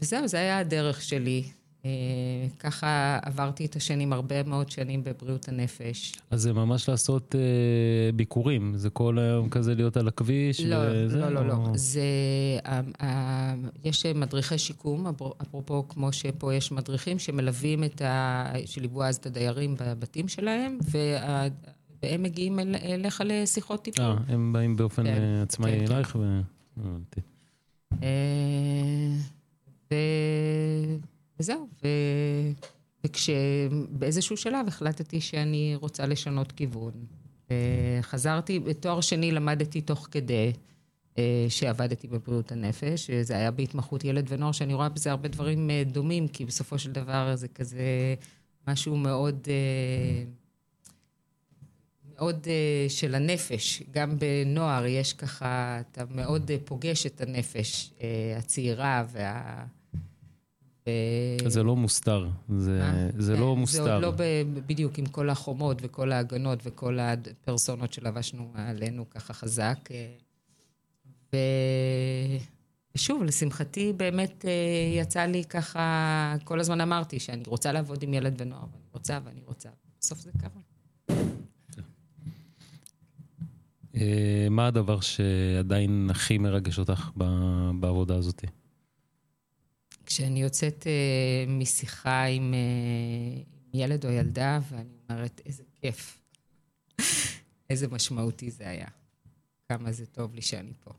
וזהו, 0.01 0.27
זה 0.27 0.37
היה 0.37 0.59
הדרך 0.59 1.01
שלי. 1.01 1.43
אה, 1.87 2.47
ככה 2.59 3.19
עברתי 3.21 3.65
את 3.65 3.75
השנים, 3.75 4.13
הרבה 4.13 4.43
מאוד 4.43 4.69
שנים 4.69 5.03
בבריאות 5.03 5.47
הנפש. 5.47 6.13
אז 6.31 6.41
זה 6.41 6.53
ממש 6.53 6.89
לעשות 6.89 7.35
אה, 7.35 8.11
ביקורים, 8.11 8.73
זה 8.75 8.89
כל 8.89 9.19
היום 9.19 9.49
כזה 9.49 9.75
להיות 9.75 9.97
על 9.97 10.07
הכביש? 10.07 10.61
לא, 10.61 10.77
וזה, 10.91 11.17
לא, 11.17 11.29
לא, 11.29 11.39
או... 11.39 11.45
לא. 11.45 11.71
זה, 11.75 12.01
אה, 12.65 12.81
אה, 13.01 13.53
יש 13.83 14.05
מדריכי 14.05 14.57
שיקום, 14.57 15.07
אפרופו 15.41 15.87
כמו 15.87 16.13
שפה 16.13 16.53
יש 16.53 16.71
מדריכים 16.71 17.19
שמלווים 17.19 17.83
את 17.83 18.01
ה... 18.01 18.53
שליוו 18.65 19.03
אז 19.03 19.15
את 19.15 19.25
הדיירים 19.25 19.75
בבתים 19.79 20.27
שלהם, 20.27 20.77
וה... 20.91 21.47
והם 22.03 22.23
מגיעים 22.23 22.59
אל, 22.59 22.75
אליך 22.75 23.23
לשיחות 23.25 23.83
טיפול. 23.83 24.05
אה, 24.05 24.15
הם 24.27 24.53
באים 24.53 24.75
באופן 24.75 25.03
כן, 25.03 25.21
עצמאי 25.43 25.71
כן, 25.71 25.93
אלייך 25.93 26.07
כן. 26.07 26.19
ו... 26.19 26.41
אה, 28.03 28.07
ו... 29.91 29.95
וזהו, 31.39 31.67
ו... 31.83 31.87
וכשבאיזשהו 33.03 34.37
שלב 34.37 34.67
החלטתי 34.67 35.21
שאני 35.21 35.75
רוצה 35.75 36.05
לשנות 36.05 36.51
כיוון. 36.51 36.93
חזרתי, 38.01 38.59
בתואר 38.59 39.01
שני 39.01 39.31
למדתי 39.31 39.81
תוך 39.81 40.07
כדי 40.11 40.51
אה, 41.17 41.45
שעבדתי 41.49 42.07
בבריאות 42.07 42.51
הנפש, 42.51 43.11
זה 43.11 43.33
היה 43.33 43.51
בהתמחות 43.51 44.03
ילד 44.05 44.25
ונוער, 44.29 44.51
שאני 44.51 44.73
רואה 44.73 44.89
בזה 44.89 45.11
הרבה 45.11 45.29
דברים 45.29 45.69
אה, 45.69 45.83
דומים, 45.85 46.27
כי 46.27 46.45
בסופו 46.45 46.79
של 46.79 46.91
דבר 46.91 47.35
זה 47.35 47.47
כזה 47.47 48.15
משהו 48.67 48.97
מאוד... 48.97 49.47
אה, 49.47 50.23
מאוד 52.15 52.47
של 52.89 53.15
הנפש, 53.15 53.83
גם 53.91 54.17
בנוער 54.19 54.85
יש 54.85 55.13
ככה, 55.13 55.79
אתה 55.81 56.03
מאוד 56.09 56.51
פוגש 56.65 57.05
את 57.05 57.21
הנפש 57.21 57.93
הצעירה 58.37 59.05
וה... 59.11 59.65
ו... 60.87 61.49
זה 61.49 61.63
לא 61.63 61.75
מוסתר, 61.75 62.29
זה, 62.57 62.81
אה? 62.81 63.09
זה 63.17 63.31
לא 63.31 63.37
זה 63.37 63.43
עוד 63.43 63.57
מוסתר. 63.57 63.99
לא 63.99 64.11
ב- 64.11 64.43
בדיוק 64.67 64.97
עם 64.99 65.05
כל 65.05 65.29
החומות 65.29 65.77
וכל 65.81 66.11
ההגנות 66.11 66.59
וכל 66.63 66.99
הפרסונות 66.99 67.93
שלבשנו 67.93 68.51
עלינו 68.55 69.09
ככה 69.09 69.33
חזק. 69.33 69.89
אה, 69.91 70.13
ו... 71.33 71.37
ושוב, 72.95 73.23
לשמחתי 73.23 73.93
באמת 73.93 74.45
אה, 74.45 74.99
יצא 75.01 75.25
לי 75.25 75.43
ככה, 75.43 76.35
כל 76.43 76.59
הזמן 76.59 76.81
אמרתי 76.81 77.19
שאני 77.19 77.43
רוצה 77.47 77.71
לעבוד 77.71 78.03
עם 78.03 78.13
ילד 78.13 78.41
ונוער, 78.41 78.63
ואני 78.71 78.87
רוצה 78.93 79.19
ואני 79.25 79.41
רוצה. 79.45 79.69
בסוף 80.01 80.19
זה 80.19 80.31
קרה. 80.41 80.61
אה, 83.95 84.47
מה 84.49 84.67
הדבר 84.67 84.99
שעדיין 84.99 86.07
הכי 86.11 86.37
מרגש 86.37 86.79
אותך 86.79 87.09
בעבודה 87.79 88.15
הזאת? 88.15 88.41
כשאני 90.07 90.41
יוצאת 90.41 90.87
אה, 90.87 90.93
משיחה 91.47 92.23
עם 92.23 92.53
אה, 92.53 92.59
עם 93.73 93.79
ילד 93.81 94.05
או 94.05 94.09
ילדה, 94.11 94.59
ואני 94.69 94.83
אומרת, 95.09 95.41
איזה 95.45 95.63
כיף. 95.81 96.21
איזה 97.69 97.87
משמעותי 97.87 98.51
זה 98.51 98.69
היה. 98.69 98.87
כמה 99.69 99.91
זה 99.91 100.05
טוב 100.05 100.35
לי 100.35 100.41
שאני 100.41 100.71
פה. 100.83 100.91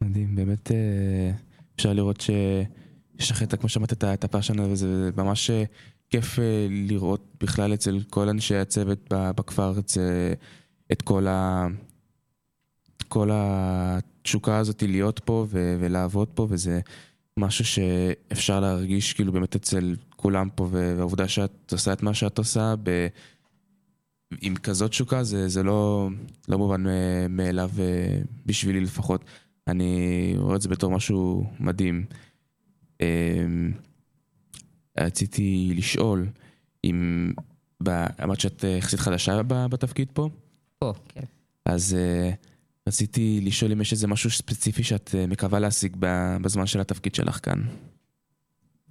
מדהים, 0.00 0.34
באמת 0.36 0.70
אה, 0.72 1.30
אפשר 1.76 1.92
לראות 1.92 2.20
שיש 2.20 3.30
לך 3.30 3.42
את, 3.42 3.52
ה- 3.52 3.56
כמו 3.56 3.68
שאמרת, 3.68 3.92
את 3.92 4.04
ה- 4.04 4.14
את 4.14 4.24
הפאשן 4.24 4.58
הזה, 4.58 4.72
וזה 4.72 5.10
ממש 5.16 5.50
אה, 5.50 5.64
כיף 6.10 6.38
אה, 6.38 6.66
לראות 6.70 7.34
בכלל 7.40 7.74
אצל 7.74 8.00
כל 8.10 8.28
אנשי 8.28 8.54
הצוות 8.56 8.98
בכפר, 9.10 9.78
את, 9.78 9.88
זה- 9.88 10.34
את 10.92 11.02
כל 11.02 11.26
ה... 11.26 11.66
התשוקה 14.22 14.58
הזאת 14.58 14.82
להיות 14.82 15.20
פה 15.24 15.46
ו- 15.48 15.76
ולעבוד 15.80 16.28
פה, 16.28 16.46
וזה 16.50 16.80
משהו 17.36 17.64
שאפשר 17.64 18.60
להרגיש 18.60 19.12
כאילו 19.12 19.32
באמת 19.32 19.56
אצל 19.56 19.96
כולם 20.16 20.48
פה, 20.54 20.68
והעובדה 20.70 21.28
שאת 21.28 21.72
עושה 21.72 21.92
את 21.92 22.02
מה 22.02 22.14
שאת 22.14 22.38
עושה 22.38 22.74
ב... 22.82 23.06
עם 24.40 24.56
כזאת 24.56 24.90
תשוקה, 24.90 25.22
זה, 25.22 25.48
זה 25.48 25.62
לא, 25.62 26.08
לא 26.48 26.58
מובן 26.58 26.84
מאליו 27.28 27.70
אה, 27.78 28.20
בשבילי 28.46 28.80
לפחות. 28.80 29.24
אני 29.68 30.34
רואה 30.38 30.56
את 30.56 30.62
זה 30.62 30.68
בתור 30.68 30.90
משהו 30.90 31.46
מדהים. 31.60 32.04
אמ, 33.00 33.72
רציתי 34.98 35.72
לשאול 35.76 36.26
אם, 36.84 37.32
אמרת 38.22 38.40
שאת 38.40 38.64
יחסית 38.78 39.00
חדשה 39.00 39.42
בתפקיד 39.42 40.08
פה, 40.12 40.28
פה, 40.78 40.92
כן. 41.08 41.24
אז 41.64 41.94
אה, 41.94 42.30
רציתי 42.88 43.40
לשאול 43.42 43.72
אם 43.72 43.80
יש 43.80 43.92
איזה 43.92 44.06
משהו 44.06 44.30
ספציפי 44.30 44.82
שאת 44.82 45.14
אה, 45.14 45.26
מקווה 45.26 45.58
להשיג 45.58 45.96
ב- 45.98 46.36
בזמן 46.42 46.66
של 46.66 46.80
התפקיד 46.80 47.14
שלך 47.14 47.38
כאן. 47.42 47.62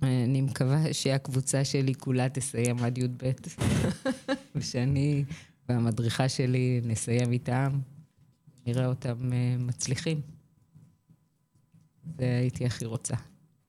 אני 0.01 0.41
מקווה 0.41 0.93
שהקבוצה 0.93 1.65
שלי 1.65 1.95
כולה 1.95 2.29
תסיים 2.29 2.79
עד 2.79 2.97
י"ב, 2.97 3.31
ושאני 4.55 5.23
והמדריכה 5.69 6.29
שלי 6.29 6.81
נסיים 6.83 7.31
איתם, 7.31 7.79
נראה 8.67 8.85
אותם 8.85 9.33
אה, 9.33 9.55
מצליחים. 9.59 10.21
זה 12.17 12.37
הייתי 12.39 12.65
הכי 12.65 12.85
רוצה. 12.85 13.15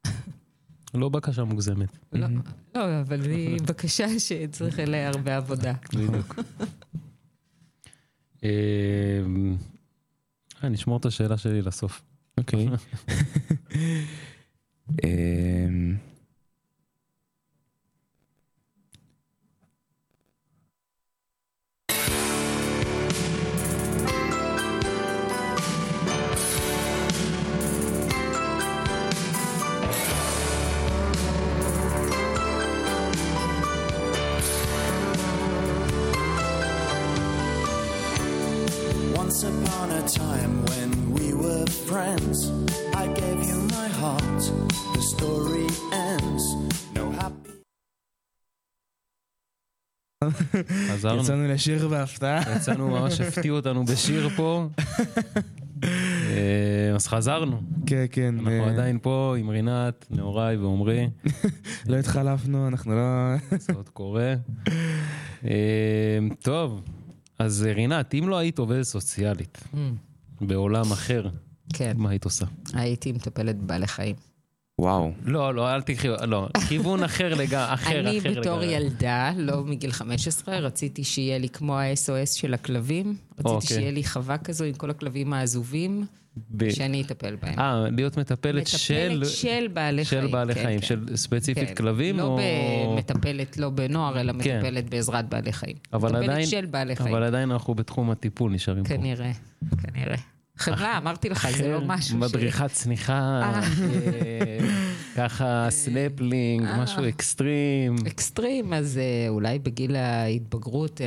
לא 0.94 1.08
בקשה 1.08 1.44
מוגזמת. 1.44 1.98
לא, 2.12 2.26
לא, 2.74 3.00
אבל 3.00 3.30
היא 3.30 3.60
בקשה 3.68 4.18
שצריך 4.18 4.78
אליה 4.78 5.08
הרבה 5.08 5.36
עבודה. 5.36 5.72
בדיוק. 5.94 6.34
אה, 10.64 10.68
נשמור 10.68 10.96
את 10.96 11.06
השאלה 11.06 11.38
שלי 11.38 11.62
לסוף. 11.62 12.02
אוקיי. 12.38 12.68
לשיר 51.62 51.88
בהפתעה. 51.88 52.42
יצאנו, 52.56 52.88
ממש 52.88 53.20
הפתיעו 53.20 53.56
אותנו 53.56 53.84
בשיר 53.84 54.28
פה. 54.36 54.68
אה, 55.84 56.92
אז 56.94 57.06
חזרנו. 57.06 57.60
כן, 57.86 58.04
כן. 58.10 58.34
אנחנו 58.38 58.50
אה, 58.50 58.70
עדיין 58.70 58.98
פה 59.02 59.34
עם 59.38 59.48
רינת, 59.48 60.06
נהוראי 60.10 60.56
ועומרי. 60.56 61.10
לא 61.86 61.96
התחלפנו, 61.96 62.68
אנחנו 62.68 62.94
לא... 62.94 63.02
זה 63.58 63.72
עוד 63.72 63.88
קורה. 63.88 64.34
אה, 65.44 66.18
טוב, 66.42 66.82
אז 67.38 67.62
רינת, 67.74 68.14
אם 68.14 68.28
לא 68.28 68.38
היית 68.38 68.58
עובדת 68.58 68.82
סוציאלית 68.84 69.58
Mm, 69.74 69.76
בעולם 70.40 70.92
אחר, 70.92 71.28
כן, 71.72 71.92
מה 71.96 72.10
היית 72.10 72.24
עושה? 72.24 72.46
הייתי 72.74 73.12
מטפלת 73.12 73.56
בבעלי 73.58 73.86
חיים. 73.86 74.16
וואו. 74.80 75.12
לא, 75.24 75.54
לא, 75.54 75.74
אל 75.74 75.82
תקחי, 75.82 76.08
לא, 76.26 76.48
כיוון 76.68 77.02
אחר 77.02 77.34
לגמרי, 77.34 77.46
אחר, 77.74 77.74
אחר 77.74 78.00
אני 78.00 78.20
לגמרי. 78.20 78.40
בתור 78.40 78.62
ילדה, 78.62 79.32
לא 79.36 79.64
מגיל 79.64 79.92
15, 79.92 80.58
רציתי 80.58 81.04
שיהיה 81.04 81.38
לי 81.38 81.48
כמו 81.48 81.78
ה-SOS 81.78 82.26
של 82.34 82.54
הכלבים. 82.54 83.06
רציתי 83.32 83.48
אוקיי. 83.48 83.68
שיהיה 83.76 83.90
לי 83.90 84.04
חווה 84.04 84.38
כזו 84.38 84.64
עם 84.64 84.74
כל 84.74 84.90
הכלבים 84.90 85.32
העזובים, 85.32 86.04
ב- 86.50 86.70
שאני 86.70 87.02
אטפל 87.02 87.36
בהם. 87.42 87.58
אה, 87.58 87.84
להיות 87.90 88.16
מטפלת 88.16 88.66
של... 88.66 89.08
מטפלת 89.16 89.28
של 89.30 89.68
בעלי 89.72 90.04
חיים. 90.04 90.22
של 90.22 90.32
בעלי 90.32 90.54
כן, 90.54 90.62
חיים, 90.64 90.80
כן. 90.80 90.86
של 90.86 91.16
ספציפית 91.16 91.68
כן. 91.68 91.74
כלבים, 91.74 92.16
לא 92.18 92.22
או... 92.86 92.96
מטפלת 92.96 93.56
לא 93.58 93.70
בנוער, 93.70 94.20
אלא 94.20 94.32
כן. 94.32 94.58
מטפלת 94.58 94.90
בעזרת 94.90 95.28
בעלי 95.28 95.52
חיים. 95.52 95.76
אבל 95.92 96.08
מטפלת 96.12 96.28
עדיין- 96.28 96.46
של 96.46 96.66
בעלי 96.66 96.96
חיים. 96.96 97.14
אבל 97.14 97.22
עדיין 97.22 97.50
אנחנו 97.50 97.74
בתחום 97.74 98.10
הטיפול 98.10 98.52
נשארים 98.52 98.84
פה. 98.84 98.88
כנראה, 98.88 99.32
כנראה. 99.82 100.16
חברה, 100.62 100.98
אמרתי 100.98 101.28
לך, 101.28 101.48
זה 101.56 101.68
לא 101.68 101.80
משהו 101.80 102.10
ש... 102.10 102.12
מדריכת 102.12 102.70
צניחה, 102.72 103.40
אה. 103.42 103.60
אה, 103.60 104.58
ככה 105.16 105.66
סנפלינג, 105.70 106.66
אה. 106.66 106.82
משהו 106.82 107.08
אקסטרים. 107.08 107.96
אקסטרים, 108.06 108.72
אז 108.72 109.00
אולי 109.28 109.58
בגיל 109.58 109.96
ההתבגרות 109.96 111.00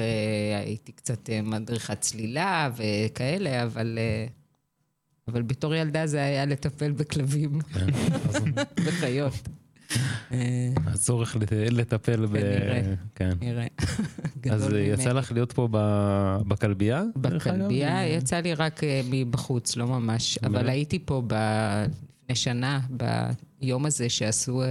הייתי 0.66 0.92
קצת 0.92 1.30
מדריכת 1.44 2.02
צלילה 2.02 2.70
וכאלה, 2.76 3.64
אבל, 3.64 4.00
אבל 5.28 5.42
בתור 5.42 5.76
ילדה 5.76 6.08
זה 6.08 6.24
היה 6.24 6.46
לטפל 6.46 6.92
בכלבים, 6.92 7.62
כן, 7.62 7.86
בחיות. 8.88 9.34
אה, 10.32 10.38
הצורך 10.88 11.36
לט- 11.36 11.52
לטפל 11.72 12.26
ב... 12.26 12.30
כנראה. 12.34 12.82
כן. 13.16 13.30
נראה. 13.42 13.68
אז 14.52 14.74
אה, 14.74 14.80
יצא. 14.80 15.12
לך 15.12 15.32
להיות 15.32 15.52
פה 15.54 15.68
ב- 15.72 16.38
בכלבייה? 16.48 17.04
בכלבייה 17.16 18.08
יצא 18.08 18.40
לי 18.40 18.54
רק 18.54 18.84
אה, 18.84 19.02
מבחוץ, 19.10 19.76
לא 19.78 19.88
ממש. 19.88 20.38
אבל? 20.44 20.70
הייתי 20.70 21.00
פה 21.06 21.24
ב- 21.28 21.86
לפני 22.24 22.36
שנה, 22.36 22.80
ביום 23.62 23.86
הזה 23.86 24.10
שעשו 24.10 24.62
אה, 24.64 24.68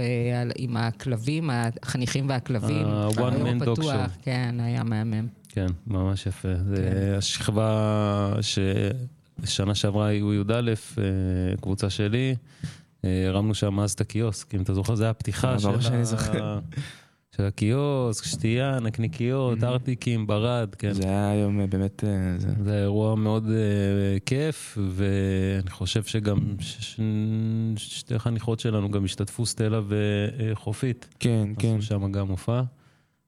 עם 0.57 0.77
הכלבים, 0.77 1.49
החניכים 1.83 2.29
והכלבים. 2.29 2.85
ה- 2.87 3.07
one 3.15 3.19
היום 3.33 3.47
man 3.61 3.63
dog 3.63 3.71
פתוח, 3.73 3.85
show. 4.05 4.09
כן, 4.21 4.55
היה 4.59 4.83
מהמם. 4.83 5.27
כן, 5.49 5.67
ממש 5.87 6.25
יפה. 6.25 6.47
כן. 6.47 6.63
זה 6.75 7.15
השכבה 7.17 8.33
ששנה 9.43 9.75
שעברה 9.75 10.07
היו 10.07 10.33
י"א, 10.33 10.51
אה, 10.51 10.73
קבוצה 11.61 11.89
שלי, 11.89 12.35
אה, 12.63 12.67
הרמנו 13.27 13.53
שם 13.53 13.79
אז 13.79 13.91
את 13.91 14.01
הקיוסק, 14.01 14.55
אם 14.55 14.61
אתה 14.61 14.73
זוכר, 14.73 14.95
זה 14.95 15.03
היה 15.03 15.11
הפתיחה 15.11 15.53
אה, 15.53 15.59
של 15.59 15.67
ה- 15.93 16.03
זוכר. 16.03 16.59
של 17.37 17.43
הקיוסק, 17.43 18.25
שתייה, 18.25 18.79
נקניקיות, 18.79 19.63
ארטיקים, 19.63 20.27
ברד, 20.27 20.75
כן. 20.75 20.93
זה 20.93 21.03
היה 21.03 21.31
היום 21.31 21.59
אה, 21.61 21.67
באמת... 21.67 22.03
אה, 22.03 22.09
זה- 22.39 22.63
זה 22.63 22.81
אירוע 22.81 23.15
מאוד 23.15 23.45
uh, 23.45 23.49
כיף, 24.25 24.77
ואני 24.89 25.69
חושב 25.69 26.03
שגם 26.03 26.39
ש- 26.59 26.77
ש- 26.95 26.99
שתי 27.77 28.19
חניכות 28.19 28.59
שלנו 28.59 28.91
גם 28.91 29.05
השתתפו, 29.05 29.45
סטלה 29.45 29.81
וחופית. 29.87 31.07
כן, 31.19 31.47
כן. 31.59 31.75
עשו 31.77 31.87
שם 31.87 32.11
גם 32.11 32.27
מופע. 32.27 32.61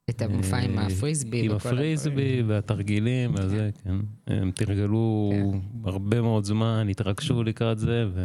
את 0.10 0.22
המופע 0.22 0.58
עם 0.58 0.80
אה, 0.80 0.86
הפריסבי. 0.86 1.46
עם. 1.46 1.52
הפריסבי 1.52 2.44
והתרגילים 2.48 3.36
וזה, 3.36 3.70
כן. 3.84 3.96
הם 4.28 4.52
תרגלו 4.52 5.32
כן. 5.34 5.60
הרבה 5.90 6.22
מאוד 6.22 6.44
זמן, 6.44 6.88
התרגשו 6.90 7.44
לקראת 7.44 7.80
זה, 7.80 8.06
ו... 8.14 8.22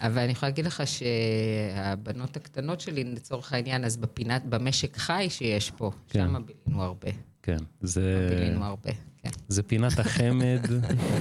אבל 0.00 0.18
אני 0.18 0.32
יכולה 0.32 0.50
להגיד 0.50 0.66
לך 0.66 0.82
שהבנות 0.86 2.36
הקטנות 2.36 2.80
שלי, 2.80 3.04
לצורך 3.04 3.52
העניין, 3.52 3.84
אז 3.84 3.96
בפינת, 3.96 4.46
במשק 4.46 4.96
חי 4.96 5.26
שיש 5.30 5.70
פה, 5.70 5.90
כן. 6.08 6.26
שם 6.26 6.42
בילינו 6.46 6.82
הרבה. 6.82 7.08
כן, 7.42 7.58
זה, 7.80 8.28
בילינו 8.30 8.64
הרבה, 8.64 8.90
כן. 9.22 9.30
זה 9.48 9.62
פינת 9.62 9.98
החמד, 9.98 10.60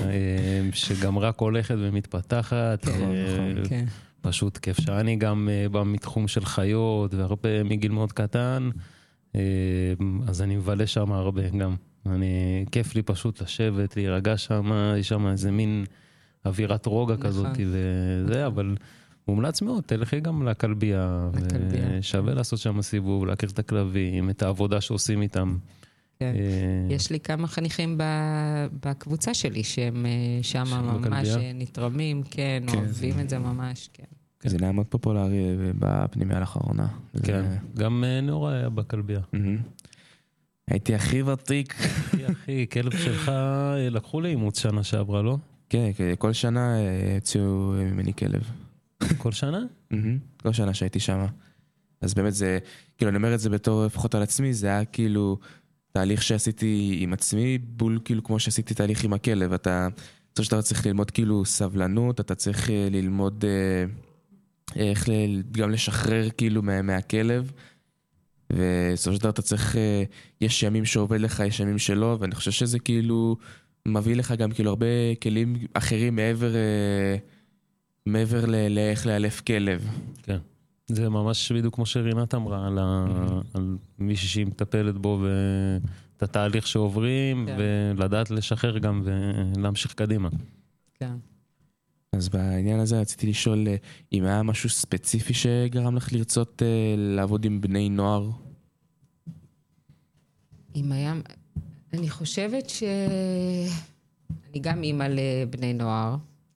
אה, 0.05 0.69
שגם 0.73 1.19
רק 1.19 1.39
הולכת 1.39 1.75
ומתפתחת. 1.79 2.85
כן, 2.85 3.01
אה, 3.01 3.67
כן. 3.69 3.85
פשוט 4.21 4.57
כיף 4.57 4.79
שאני 4.81 5.15
גם 5.15 5.49
בא 5.71 5.83
מתחום 5.83 6.27
של 6.27 6.45
חיות 6.45 7.13
והרבה 7.13 7.63
מגיל 7.63 7.91
מאוד 7.91 8.11
קטן, 8.11 8.69
אז 10.27 10.41
אני 10.41 10.55
מבלה 10.55 10.87
שם 10.87 11.11
הרבה 11.11 11.49
גם. 11.49 11.75
אני, 12.05 12.65
כיף 12.71 12.95
לי 12.95 13.01
פשוט 13.01 13.41
לשבת, 13.41 13.95
להירגע 13.95 14.37
שם, 14.37 14.71
יש 14.97 15.07
שם 15.07 15.27
איזה 15.27 15.51
מין 15.51 15.85
אווירת 16.45 16.85
רוגע 16.85 17.13
נכון. 17.13 17.25
כזאת 17.25 17.47
וזה, 17.57 18.47
אבל 18.47 18.75
מומלץ 19.27 19.61
מאוד, 19.61 19.83
תלכי 19.83 20.19
גם 20.19 20.47
לכלבייה, 20.47 21.29
לכלבייה. 21.33 21.87
ושווה 21.99 22.33
לעשות 22.33 22.59
שם 22.59 22.81
סיבוב, 22.81 23.25
להכיר 23.25 23.49
את 23.49 23.59
הכלבים, 23.59 24.29
את 24.29 24.41
העבודה 24.43 24.81
שעושים 24.81 25.21
איתם. 25.21 25.57
כן. 26.19 26.33
אה, 26.35 26.95
יש 26.95 27.09
לי 27.09 27.19
כמה 27.19 27.47
חניכים 27.47 27.97
ב- 27.97 28.67
בקבוצה 28.85 29.33
שלי 29.33 29.63
שהם 29.63 30.05
אה, 30.05 30.43
שם 30.43 30.63
ממש 30.71 31.01
בכלבייה? 31.01 31.37
אה, 31.37 31.51
נתרמים, 31.55 32.23
כן, 32.23 32.63
כן, 32.67 32.77
אוהבים 32.77 33.19
את 33.19 33.29
זה 33.29 33.39
ממש, 33.39 33.89
כן. 33.93 34.03
זה 34.43 34.57
נהיה 34.57 34.71
מאוד 34.71 34.85
פופולרי 34.87 35.37
אה, 35.49 35.55
בפנימיה 35.79 36.39
לאחרונה. 36.39 36.87
זה- 37.13 37.23
כן, 37.23 37.45
גם 37.75 38.03
אה, 38.03 38.21
נאורה 38.21 38.53
היה 38.53 38.69
בכלבייה. 38.69 39.19
מהמם. 39.33 39.57
הייתי 40.67 40.95
הכי 40.95 41.21
ותיק. 41.23 41.73
אחי, 41.79 42.25
אחי, 42.31 42.65
כלב 42.71 42.97
שלך 42.97 43.29
אה, 43.29 43.89
לקחו 43.89 44.21
לאימוץ 44.21 44.59
שנה 44.59 44.83
שעברה, 44.83 45.21
לא? 45.21 45.37
כן, 45.69 45.91
כן, 45.95 46.13
כל 46.17 46.33
שנה 46.33 46.75
הוציאו 47.15 47.43
ממני 47.77 48.13
כלב. 48.13 48.41
כל 49.17 49.31
שנה? 49.31 49.59
מהמם. 49.91 50.17
כל 50.41 50.53
שנה 50.53 50.73
שהייתי 50.73 50.99
שם. 50.99 51.25
אז 52.01 52.13
באמת 52.13 52.33
זה, 52.33 52.59
כאילו, 52.97 53.09
אני 53.09 53.17
אומר 53.17 53.33
את 53.35 53.39
זה 53.39 53.49
בתור, 53.49 53.85
לפחות 53.85 54.15
על 54.15 54.21
עצמי, 54.21 54.53
זה 54.53 54.67
היה 54.67 54.85
כאילו 54.85 55.37
תהליך 55.91 56.23
שעשיתי 56.23 56.97
עם 57.01 57.13
עצמי, 57.13 57.57
בול 57.57 57.99
כאילו 58.05 58.23
כמו 58.23 58.39
שעשיתי 58.39 58.73
תהליך 58.73 59.03
עם 59.03 59.13
הכלב. 59.13 59.53
אתה, 59.53 59.87
בסופו 60.33 60.43
של 60.43 60.51
דבר 60.51 60.61
צריך 60.61 60.85
ללמוד 60.85 61.11
כאילו 61.11 61.45
סבלנות, 61.45 62.19
אתה 62.19 62.35
צריך 62.35 62.69
ללמוד 62.91 63.45
אה, 63.47 63.85
איך 64.75 65.09
ל- 65.09 65.41
גם 65.51 65.71
לשחרר 65.71 66.29
כאילו 66.37 66.61
מה, 66.61 66.81
מהכלב. 66.81 67.51
ובסופו 68.53 69.15
של 69.15 69.21
דבר 69.21 69.29
אתה 69.29 69.41
צריך, 69.41 69.75
אה, 69.75 70.03
יש 70.41 70.63
ימים 70.63 70.85
שעובד 70.85 71.19
לך, 71.21 71.39
יש 71.47 71.59
ימים 71.59 71.77
שלא, 71.77 72.17
ואני 72.19 72.35
חושב 72.35 72.51
שזה 72.51 72.79
כאילו 72.79 73.37
מביא 73.87 74.15
לך 74.15 74.31
גם 74.31 74.51
כאילו 74.51 74.69
הרבה 74.69 74.85
כלים 75.23 75.55
אחרים 75.73 76.15
מעבר, 76.15 76.55
אה, 76.55 77.15
מעבר 78.05 78.45
ל- 78.45 78.67
לאיך 78.75 79.05
לאלף 79.07 79.41
כלב. 79.41 79.87
כן. 80.23 80.37
זה 80.87 81.09
ממש 81.09 81.51
בדיוק 81.51 81.75
כמו 81.75 81.85
שרינת 81.85 82.35
אמרה, 82.35 82.67
על, 82.67 82.77
ה... 82.81 83.05
על 83.53 83.77
מישהי 83.99 84.27
שהיא 84.27 84.45
מטפלת 84.45 84.97
בו 84.97 85.23
ואת 85.23 86.23
התהליך 86.23 86.67
שעוברים, 86.67 87.45
כן. 87.47 87.57
ולדעת 87.97 88.31
לשחרר 88.31 88.77
גם 88.77 89.01
ולהמשיך 89.55 89.93
קדימה. 89.93 90.29
כן. 90.99 91.13
אז 92.19 92.29
בעניין 92.29 92.79
הזה 92.79 92.99
רציתי 92.99 93.27
לשאול 93.27 93.67
אה, 93.67 93.75
אם 94.13 94.23
היה 94.23 94.43
משהו 94.43 94.69
ספציפי 94.69 95.33
שגרם 95.33 95.95
לך 95.95 96.13
לרצות 96.13 96.61
אה, 96.61 96.95
לעבוד 96.97 97.45
עם 97.45 97.61
בני 97.61 97.89
נוער? 97.89 98.29
אם 100.75 100.91
היה... 100.91 101.13
אני 101.93 102.09
חושבת 102.09 102.69
ש... 102.69 102.83
אני 104.49 104.59
גם 104.61 104.83
אימא 104.83 105.03
לבני 105.09 105.73
נוער, 105.73 106.15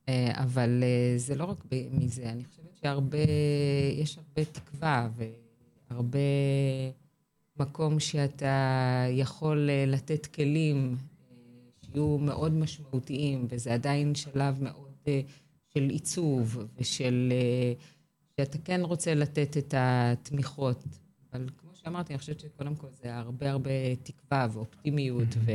אה, 0.09 0.31
אבל 0.43 0.83
זה 1.17 1.35
לא 1.35 1.45
רק 1.45 1.65
מזה, 1.91 2.29
אני 2.29 2.43
חושבת 2.43 2.75
שהרבה... 2.81 3.17
יש 3.97 4.17
הרבה 4.17 4.45
תקווה 4.51 5.09
והרבה 5.89 6.19
מקום 7.59 7.99
שאתה 7.99 9.05
יכול 9.11 9.69
לתת 9.87 10.25
כלים 10.25 10.95
שיהיו 11.81 12.17
מאוד 12.17 12.53
משמעותיים, 12.53 13.47
וזה 13.49 13.73
עדיין 13.73 14.15
שלב 14.15 14.63
מאוד 14.63 15.09
של 15.77 15.89
עיצוב 15.89 16.57
ושל... 16.77 17.33
אה, 17.35 17.73
שאתה 18.37 18.57
כן 18.57 18.81
רוצה 18.83 19.13
לתת 19.13 19.57
את 19.57 19.73
התמיכות. 19.77 20.83
אבל 21.33 21.49
כמו 21.57 21.71
שאמרתי, 21.73 22.13
אני 22.13 22.19
חושבת 22.19 22.39
שקודם 22.39 22.75
כל 22.75 22.87
זה 23.01 23.15
הרבה 23.15 23.51
הרבה 23.51 23.95
תקווה 24.03 24.47
ואופטימיות 24.53 25.27
ו... 25.37 25.51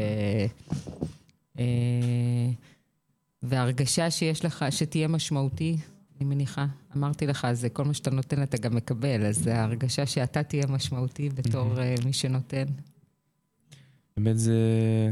אה, 1.58 2.50
והרגשה 3.42 4.10
שיש 4.10 4.44
לך, 4.44 4.64
שתהיה 4.70 5.08
משמעותי, 5.08 5.76
אני 6.16 6.28
מניחה. 6.28 6.66
אמרתי 6.96 7.26
לך, 7.26 7.46
זה 7.52 7.68
כל 7.68 7.84
מה 7.84 7.94
שאתה 7.94 8.10
נותן 8.10 8.42
אתה 8.42 8.56
גם 8.56 8.76
מקבל, 8.76 9.26
אז 9.26 9.46
ההרגשה 9.46 10.06
שאתה 10.06 10.42
תהיה 10.42 10.66
משמעותי 10.68 11.28
בתור 11.28 11.80
אה, 11.80 11.94
מי 12.04 12.12
שנותן. 12.12 12.64
באמת 14.16 14.38
זה, 14.38 14.60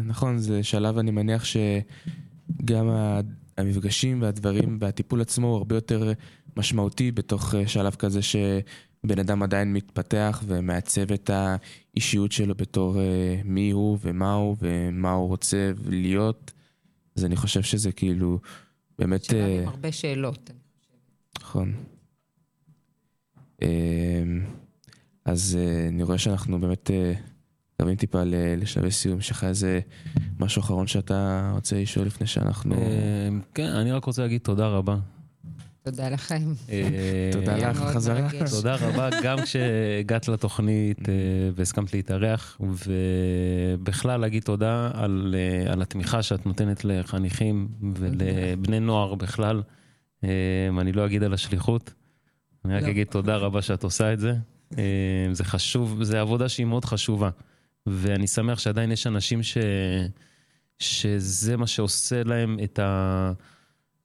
נכון, 0.04 0.38
זה 0.38 0.62
שלב 0.62 0.98
אני 0.98 1.10
מניח 1.10 1.44
שגם 1.44 2.88
המפגשים 3.58 4.22
והדברים 4.22 4.78
והטיפול 4.80 5.20
עצמו 5.20 5.46
הוא 5.46 5.56
הרבה 5.56 5.74
יותר 5.74 6.12
משמעותי 6.56 7.12
בתוך 7.12 7.54
אה, 7.54 7.68
שלב 7.68 7.94
כזה 7.94 8.22
שבן 8.22 9.18
אדם 9.20 9.42
עדיין 9.42 9.72
מתפתח 9.72 10.42
ומעצב 10.46 11.12
את 11.12 11.30
האישיות 11.30 12.32
שלו 12.32 12.54
בתור 12.54 13.00
אה, 13.00 13.40
מי 13.44 13.70
הוא 13.70 13.98
ומה 14.02 14.32
הוא 14.34 14.56
ומה 14.60 15.12
הוא 15.12 15.28
רוצה 15.28 15.72
להיות. 15.88 16.52
אז 17.16 17.24
אני 17.24 17.36
חושב 17.36 17.62
שזה 17.62 17.92
כאילו 17.92 18.38
באמת... 18.98 19.34
אה, 19.34 19.62
עם 19.62 19.68
הרבה 19.68 19.92
שאלות. 19.92 20.50
נכון. 21.40 21.74
אז 25.24 25.58
אה, 25.60 25.88
אני 25.88 26.02
רואה 26.02 26.18
שאנחנו 26.18 26.60
באמת 26.60 26.90
אה, 27.80 27.84
קרבים 27.84 27.96
טיפה 27.96 28.24
ל- 28.24 28.34
לשלבי 28.62 28.90
סיום. 28.90 29.18
יש 29.18 29.30
לך 29.30 29.44
איזה 29.44 29.80
משהו 30.40 30.60
אחרון 30.60 30.86
שאתה 30.86 31.50
רוצה 31.54 31.76
לשאול 31.82 32.06
לפני 32.06 32.26
שאנחנו... 32.26 32.74
אה, 32.74 33.28
כן, 33.54 33.66
אני 33.68 33.92
רק 33.92 34.04
רוצה 34.04 34.22
להגיד 34.22 34.40
תודה 34.40 34.66
רבה. 34.66 34.96
תודה 35.82 36.08
לכם. 36.08 36.52
אה, 36.70 37.30
תודה 37.32 37.56
לך. 37.56 37.80
מרגש. 38.08 38.50
תודה 38.50 38.74
רבה 38.74 39.08
גם 39.22 39.38
כשהגעת 39.42 40.28
לתוכנית 40.28 41.08
אה, 41.08 41.14
והסכמת 41.54 41.94
להתארח, 41.94 42.60
ובכלל 42.60 44.20
להגיד 44.20 44.42
תודה 44.42 44.90
על, 44.94 45.34
אה, 45.38 45.72
על 45.72 45.82
התמיכה 45.82 46.22
שאת 46.22 46.46
נותנת 46.46 46.84
לחניכים 46.84 47.68
ולבני 47.94 48.80
נוער 48.80 49.14
בכלל. 49.14 49.62
אה, 50.24 50.30
אני 50.80 50.92
לא 50.92 51.06
אגיד 51.06 51.22
על 51.22 51.34
השליחות, 51.34 51.92
אני 52.64 52.74
רק 52.76 52.82
לא. 52.82 52.88
אגיד 52.88 53.06
תודה 53.06 53.36
רבה 53.36 53.62
שאת 53.62 53.84
עושה 53.84 54.12
את 54.12 54.20
זה. 54.20 54.34
אה, 54.78 54.84
זה 55.32 55.44
חשוב, 55.44 56.02
זו 56.02 56.16
עבודה 56.16 56.48
שהיא 56.48 56.66
מאוד 56.66 56.84
חשובה, 56.84 57.30
ואני 57.86 58.26
שמח 58.26 58.58
שעדיין 58.58 58.92
יש 58.92 59.06
אנשים 59.06 59.42
ש, 59.42 59.58
שזה 60.78 61.56
מה 61.56 61.66
שעושה 61.66 62.22
להם 62.22 62.56
את 62.64 62.78
ה... 62.78 63.32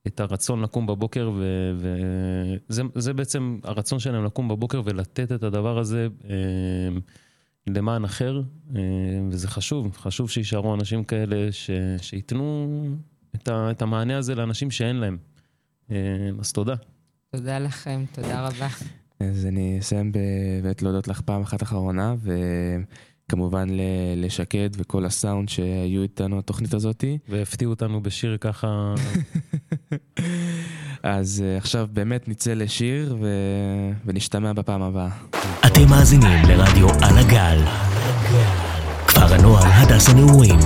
את 0.08 0.20
הרצון 0.20 0.62
לקום 0.62 0.88
בבוקר, 0.88 1.32
וזה 1.76 2.84
זה 2.96 3.14
בעצם 3.14 3.60
הרצון 3.64 4.00
שלהם 4.00 4.26
לקום 4.26 4.48
בבוקר 4.48 4.82
ולתת 4.86 5.32
את 5.32 5.44
הדבר 5.44 5.78
הזה 5.78 6.08
אה, 6.30 6.36
למען 7.68 8.04
אחר, 8.04 8.42
אה, 8.76 8.82
וזה 9.30 9.48
חשוב, 9.48 9.98
חשוב 9.98 10.30
שיישארו 10.30 10.74
אנשים 10.74 11.04
כאלה 11.04 11.52
ש, 11.52 11.70
שייתנו 12.02 12.68
את, 13.36 13.48
ה, 13.48 13.72
את 13.72 13.82
המענה 13.82 14.18
הזה 14.18 14.36
לאנשים 14.36 14.72
שאין 14.72 14.96
להם. 14.96 15.18
אה, 15.92 15.96
אז 16.40 16.52
תודה. 16.52 16.76
תודה 17.32 17.60
לכם, 17.60 18.06
תודה 18.12 18.48
רבה. 18.48 18.68
אז 19.20 19.46
אני 19.46 19.80
אסיים 19.80 20.12
באמת 20.12 20.82
להודות 20.82 21.08
לך 21.08 21.22
פעם 21.22 21.42
אחת 21.42 21.64
אחרונה, 21.64 22.16
וכמובן 22.22 22.84
ל- 23.68 23.82
לשקד 24.26 24.70
וכל 24.78 25.06
הסאונד 25.06 25.50
שהיו 25.50 26.02
איתנו 26.02 26.38
בתוכנית 26.38 26.74
הזאתי. 26.74 27.18
והפתיעו 27.30 27.72
אותנו 27.72 28.04
בשיר 28.04 28.38
ככה, 28.42 28.94
אז 31.04 31.44
אה, 31.46 31.58
עכשיו 31.58 31.88
באמת 31.94 32.28
נצא 32.28 32.54
לשיר 32.54 33.16
ו... 33.22 33.28
ונשתמע 34.06 34.54
בפעם 34.54 34.82
הבאה. 34.82 35.10
אתם 35.66 35.90
מאזינים 35.90 36.46
לרדיו 36.48 36.90
על 36.90 37.18
הגל. 37.18 37.58
כפר 39.08 39.34
הנוער 39.34 39.64
הדס 39.66 40.10
הנעורים. 40.10 40.60